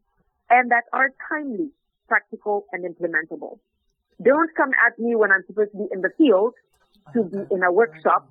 and 0.50 0.70
that 0.70 0.84
are 0.92 1.10
timely, 1.28 1.70
practical, 2.08 2.66
and 2.72 2.84
implementable. 2.84 3.58
Don't 4.22 4.50
come 4.56 4.70
at 4.86 4.98
me 4.98 5.14
when 5.16 5.32
I'm 5.32 5.44
supposed 5.46 5.72
to 5.72 5.78
be 5.78 5.86
in 5.90 6.00
the 6.02 6.10
field 6.16 6.54
to 7.14 7.24
be 7.24 7.38
in 7.50 7.62
a 7.62 7.72
workshop 7.72 8.30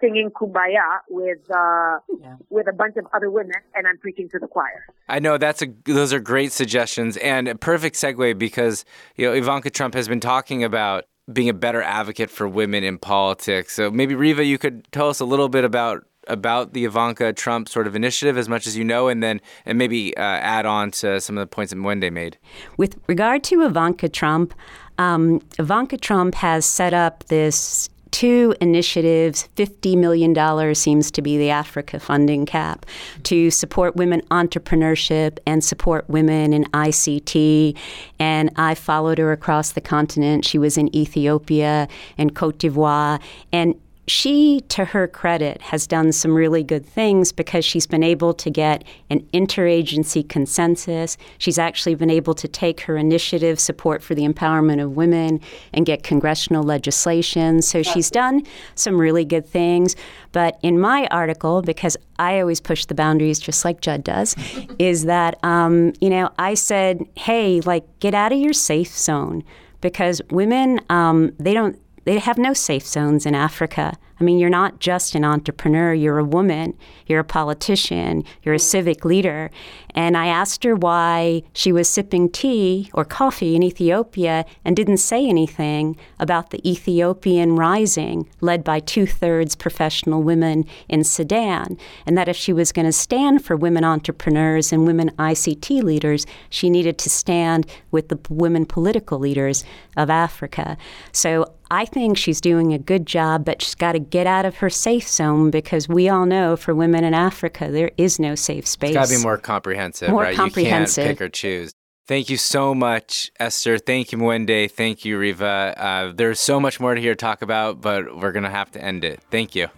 singing 0.00 0.30
kumbaya 0.30 1.00
with 1.08 1.38
uh, 1.50 1.98
yeah. 2.20 2.36
with 2.50 2.68
a 2.68 2.72
bunch 2.72 2.96
of 2.96 3.06
other 3.12 3.30
women, 3.30 3.56
and 3.74 3.86
I'm 3.86 3.98
preaching 3.98 4.28
to 4.30 4.38
the 4.38 4.46
choir. 4.46 4.86
I 5.08 5.18
know 5.18 5.38
that's 5.38 5.62
a 5.62 5.66
those 5.84 6.12
are 6.12 6.20
great 6.20 6.52
suggestions 6.52 7.16
and 7.18 7.48
a 7.48 7.54
perfect 7.54 7.96
segue 7.96 8.38
because 8.38 8.84
you 9.16 9.26
know 9.26 9.32
Ivanka 9.32 9.70
Trump 9.70 9.94
has 9.94 10.08
been 10.08 10.20
talking 10.20 10.64
about 10.64 11.04
being 11.32 11.48
a 11.48 11.54
better 11.54 11.82
advocate 11.82 12.30
for 12.30 12.48
women 12.48 12.84
in 12.84 12.98
politics. 12.98 13.74
So 13.74 13.90
maybe 13.90 14.14
Riva, 14.14 14.44
you 14.44 14.58
could 14.58 14.90
tell 14.92 15.08
us 15.08 15.20
a 15.20 15.24
little 15.24 15.48
bit 15.48 15.64
about 15.64 16.04
about 16.26 16.74
the 16.74 16.84
Ivanka 16.84 17.32
Trump 17.32 17.68
sort 17.68 17.86
of 17.86 17.96
initiative 17.96 18.36
as 18.36 18.48
much 18.48 18.66
as 18.66 18.76
you 18.76 18.84
know, 18.84 19.08
and 19.08 19.22
then 19.22 19.40
and 19.64 19.78
maybe 19.78 20.16
uh, 20.16 20.20
add 20.20 20.66
on 20.66 20.90
to 20.90 21.20
some 21.20 21.38
of 21.38 21.42
the 21.42 21.46
points 21.46 21.72
that 21.72 21.78
Mwende 21.78 22.12
made. 22.12 22.38
With 22.76 22.98
regard 23.06 23.42
to 23.44 23.62
Ivanka 23.62 24.08
Trump, 24.08 24.54
um, 24.98 25.40
Ivanka 25.58 25.96
Trump 25.96 26.34
has 26.34 26.66
set 26.66 26.92
up 26.92 27.24
this 27.24 27.88
two 28.10 28.54
initiatives. 28.60 29.48
$50 29.56 29.96
million 29.96 30.74
seems 30.74 31.10
to 31.10 31.22
be 31.22 31.38
the 31.38 31.50
Africa 31.50 32.00
funding 32.00 32.46
cap 32.46 32.86
to 33.24 33.50
support 33.50 33.96
women 33.96 34.22
entrepreneurship 34.30 35.38
and 35.46 35.62
support 35.62 36.08
women 36.08 36.52
in 36.52 36.64
ICT. 36.64 37.76
And 38.18 38.50
I 38.56 38.74
followed 38.74 39.18
her 39.18 39.32
across 39.32 39.72
the 39.72 39.80
continent. 39.80 40.44
She 40.44 40.58
was 40.58 40.78
in 40.78 40.94
Ethiopia 40.94 41.88
and 42.16 42.34
Cote 42.34 42.58
d'Ivoire. 42.58 43.20
And 43.52 43.74
she, 44.10 44.60
to 44.68 44.86
her 44.86 45.06
credit, 45.06 45.60
has 45.60 45.86
done 45.86 46.12
some 46.12 46.34
really 46.34 46.64
good 46.64 46.84
things 46.84 47.32
because 47.32 47.64
she's 47.64 47.86
been 47.86 48.02
able 48.02 48.34
to 48.34 48.50
get 48.50 48.84
an 49.10 49.20
interagency 49.32 50.28
consensus. 50.28 51.16
She's 51.38 51.58
actually 51.58 51.94
been 51.94 52.10
able 52.10 52.34
to 52.34 52.48
take 52.48 52.80
her 52.82 52.96
initiative 52.96 53.60
support 53.60 54.02
for 54.02 54.14
the 54.14 54.26
empowerment 54.26 54.82
of 54.82 54.96
women 54.96 55.40
and 55.72 55.86
get 55.86 56.02
congressional 56.02 56.62
legislation. 56.62 57.62
So 57.62 57.82
she's 57.82 58.10
done 58.10 58.44
some 58.74 58.98
really 58.98 59.24
good 59.24 59.46
things. 59.46 59.94
But 60.32 60.58
in 60.62 60.80
my 60.80 61.06
article, 61.10 61.62
because 61.62 61.96
I 62.18 62.40
always 62.40 62.60
push 62.60 62.86
the 62.86 62.94
boundaries 62.94 63.38
just 63.38 63.64
like 63.64 63.80
Judd 63.80 64.04
does, 64.04 64.34
is 64.78 65.04
that, 65.04 65.38
um, 65.44 65.92
you 66.00 66.10
know, 66.10 66.30
I 66.38 66.54
said, 66.54 67.04
hey, 67.14 67.60
like, 67.60 67.84
get 68.00 68.14
out 68.14 68.32
of 68.32 68.38
your 68.38 68.52
safe 68.52 68.96
zone 68.96 69.44
because 69.80 70.20
women, 70.30 70.80
um, 70.90 71.32
they 71.38 71.54
don't 71.54 71.78
they 72.08 72.18
have 72.18 72.38
no 72.38 72.54
safe 72.54 72.86
zones 72.86 73.26
in 73.26 73.34
Africa. 73.34 73.98
I 74.20 74.24
mean, 74.24 74.38
you're 74.38 74.50
not 74.50 74.80
just 74.80 75.14
an 75.14 75.24
entrepreneur, 75.24 75.92
you're 75.94 76.18
a 76.18 76.24
woman, 76.24 76.76
you're 77.06 77.20
a 77.20 77.24
politician, 77.24 78.24
you're 78.42 78.54
a 78.54 78.58
mm. 78.58 78.62
civic 78.62 79.04
leader. 79.04 79.50
And 79.94 80.16
I 80.16 80.26
asked 80.26 80.64
her 80.64 80.74
why 80.74 81.42
she 81.52 81.72
was 81.72 81.88
sipping 81.88 82.30
tea 82.30 82.90
or 82.94 83.04
coffee 83.04 83.56
in 83.56 83.62
Ethiopia 83.62 84.44
and 84.64 84.76
didn't 84.76 84.98
say 84.98 85.26
anything 85.26 85.96
about 86.18 86.50
the 86.50 86.68
Ethiopian 86.68 87.56
rising 87.56 88.28
led 88.40 88.62
by 88.62 88.80
two 88.80 89.06
thirds 89.06 89.56
professional 89.56 90.22
women 90.22 90.64
in 90.88 91.04
Sudan. 91.04 91.76
And 92.06 92.16
that 92.16 92.28
if 92.28 92.36
she 92.36 92.52
was 92.52 92.72
going 92.72 92.86
to 92.86 92.92
stand 92.92 93.44
for 93.44 93.56
women 93.56 93.84
entrepreneurs 93.84 94.72
and 94.72 94.86
women 94.86 95.10
ICT 95.18 95.82
leaders, 95.82 96.26
she 96.50 96.70
needed 96.70 96.98
to 96.98 97.10
stand 97.10 97.66
with 97.90 98.08
the 98.08 98.18
women 98.28 98.66
political 98.66 99.18
leaders 99.18 99.64
of 99.96 100.10
Africa. 100.10 100.76
So 101.12 101.52
I 101.70 101.84
think 101.84 102.16
she's 102.16 102.40
doing 102.40 102.72
a 102.72 102.78
good 102.78 103.06
job, 103.06 103.44
but 103.44 103.60
she's 103.60 103.74
got 103.74 103.92
to 103.92 103.98
get 104.10 104.26
out 104.26 104.44
of 104.44 104.56
her 104.58 104.70
safe 104.70 105.08
zone 105.08 105.50
because 105.50 105.88
we 105.88 106.08
all 106.08 106.26
know 106.26 106.56
for 106.56 106.74
women 106.74 107.04
in 107.04 107.14
Africa, 107.14 107.70
there 107.70 107.90
is 107.96 108.18
no 108.18 108.34
safe 108.34 108.66
space. 108.66 108.90
It's 108.90 108.96
got 108.96 109.08
to 109.08 109.16
be 109.16 109.22
more 109.22 109.38
comprehensive, 109.38 110.10
more 110.10 110.22
right? 110.22 110.36
Comprehensive. 110.36 111.02
You 111.02 111.08
can't 111.08 111.18
pick 111.18 111.26
or 111.26 111.28
choose. 111.28 111.72
Thank 112.06 112.30
you 112.30 112.38
so 112.38 112.74
much, 112.74 113.30
Esther. 113.38 113.76
Thank 113.76 114.12
you, 114.12 114.18
Mwende. 114.18 114.70
Thank 114.70 115.04
you, 115.04 115.18
Riva. 115.18 115.74
Uh, 115.76 116.12
there's 116.14 116.40
so 116.40 116.58
much 116.58 116.80
more 116.80 116.94
to 116.94 117.00
hear 117.00 117.14
talk 117.14 117.42
about, 117.42 117.82
but 117.82 118.16
we're 118.16 118.32
going 118.32 118.44
to 118.44 118.50
have 118.50 118.70
to 118.72 118.82
end 118.82 119.04
it. 119.04 119.20
Thank 119.30 119.54
you. 119.54 119.68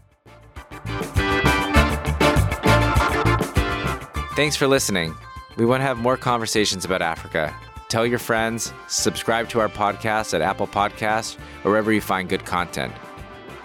Thanks 4.36 4.54
for 4.54 4.68
listening. 4.68 5.16
We 5.56 5.66
want 5.66 5.80
to 5.80 5.84
have 5.84 5.98
more 5.98 6.16
conversations 6.16 6.84
about 6.84 7.02
Africa. 7.02 7.54
Tell 7.88 8.06
your 8.06 8.20
friends, 8.20 8.72
subscribe 8.86 9.48
to 9.48 9.58
our 9.58 9.68
podcast 9.68 10.32
at 10.32 10.40
Apple 10.40 10.68
Podcasts 10.68 11.36
or 11.64 11.72
wherever 11.72 11.92
you 11.92 12.00
find 12.00 12.28
good 12.28 12.46
content. 12.46 12.94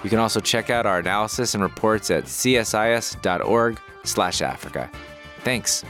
You 0.05 0.09
can 0.11 0.19
also 0.19 0.39
check 0.39 0.69
out 0.69 0.85
our 0.85 0.99
analysis 0.99 1.55
and 1.55 1.63
reports 1.63 2.11
at 2.11 2.25
csis.org/africa. 2.25 4.91
Thanks. 5.43 5.83